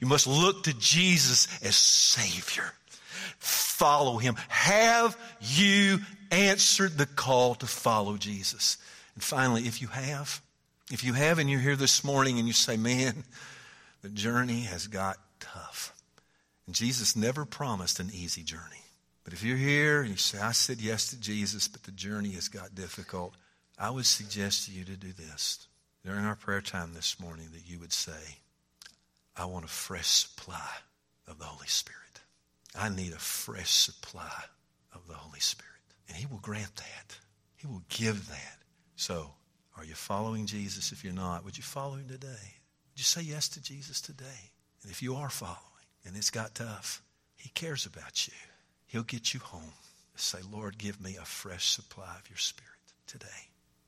You 0.00 0.06
must 0.06 0.26
look 0.26 0.64
to 0.64 0.78
Jesus 0.78 1.48
as 1.62 1.76
Savior. 1.76 2.72
Follow 3.38 4.18
Him. 4.18 4.36
Have 4.48 5.16
you 5.40 6.00
answered 6.30 6.98
the 6.98 7.06
call 7.06 7.54
to 7.56 7.66
follow 7.66 8.16
Jesus? 8.16 8.78
And 9.14 9.22
finally, 9.22 9.62
if 9.62 9.80
you 9.80 9.88
have, 9.88 10.40
if 10.90 11.04
you 11.04 11.12
have 11.12 11.38
and 11.38 11.48
you're 11.48 11.60
here 11.60 11.76
this 11.76 12.04
morning 12.04 12.38
and 12.38 12.46
you 12.46 12.52
say, 12.52 12.76
man, 12.76 13.24
the 14.02 14.08
journey 14.08 14.62
has 14.62 14.86
got 14.86 15.16
tough. 15.40 15.94
And 16.66 16.74
Jesus 16.74 17.16
never 17.16 17.44
promised 17.44 18.00
an 18.00 18.10
easy 18.12 18.42
journey. 18.42 18.82
But 19.24 19.32
if 19.32 19.42
you're 19.42 19.56
here 19.56 20.02
and 20.02 20.10
you 20.10 20.16
say, 20.16 20.38
I 20.38 20.52
said 20.52 20.80
yes 20.80 21.08
to 21.10 21.20
Jesus, 21.20 21.68
but 21.68 21.82
the 21.84 21.92
journey 21.92 22.32
has 22.32 22.48
got 22.48 22.74
difficult, 22.74 23.34
I 23.78 23.90
would 23.90 24.06
suggest 24.06 24.66
to 24.66 24.72
you 24.72 24.84
to 24.84 24.96
do 24.96 25.12
this. 25.12 25.66
During 26.04 26.26
our 26.26 26.36
prayer 26.36 26.60
time 26.60 26.92
this 26.92 27.18
morning, 27.18 27.48
that 27.54 27.66
you 27.66 27.78
would 27.78 27.92
say, 27.92 28.12
I 29.36 29.46
want 29.46 29.64
a 29.64 29.68
fresh 29.68 30.06
supply 30.06 30.68
of 31.26 31.38
the 31.38 31.44
Holy 31.44 31.66
Spirit. 31.66 32.03
I 32.74 32.88
need 32.88 33.12
a 33.12 33.18
fresh 33.18 33.70
supply 33.70 34.44
of 34.92 35.06
the 35.06 35.14
Holy 35.14 35.40
Spirit. 35.40 35.70
And 36.08 36.16
He 36.16 36.26
will 36.26 36.38
grant 36.38 36.74
that. 36.76 37.16
He 37.56 37.66
will 37.66 37.82
give 37.88 38.28
that. 38.28 38.58
So, 38.96 39.30
are 39.76 39.84
you 39.84 39.94
following 39.94 40.46
Jesus? 40.46 40.92
If 40.92 41.04
you're 41.04 41.12
not, 41.12 41.44
would 41.44 41.56
you 41.56 41.62
follow 41.62 41.94
Him 41.94 42.08
today? 42.08 42.28
Would 42.28 42.98
you 42.98 43.04
say 43.04 43.22
yes 43.22 43.48
to 43.50 43.62
Jesus 43.62 44.00
today? 44.00 44.50
And 44.82 44.90
if 44.90 45.02
you 45.02 45.16
are 45.16 45.30
following 45.30 45.58
and 46.04 46.16
it's 46.16 46.30
got 46.30 46.54
tough, 46.54 47.02
He 47.36 47.48
cares 47.50 47.86
about 47.86 48.26
you. 48.26 48.34
He'll 48.86 49.02
get 49.02 49.34
you 49.34 49.40
home. 49.40 49.72
Say, 50.16 50.38
Lord, 50.52 50.78
give 50.78 51.00
me 51.00 51.16
a 51.16 51.24
fresh 51.24 51.66
supply 51.68 52.14
of 52.20 52.28
your 52.28 52.38
spirit 52.38 52.70
today. 53.06 53.50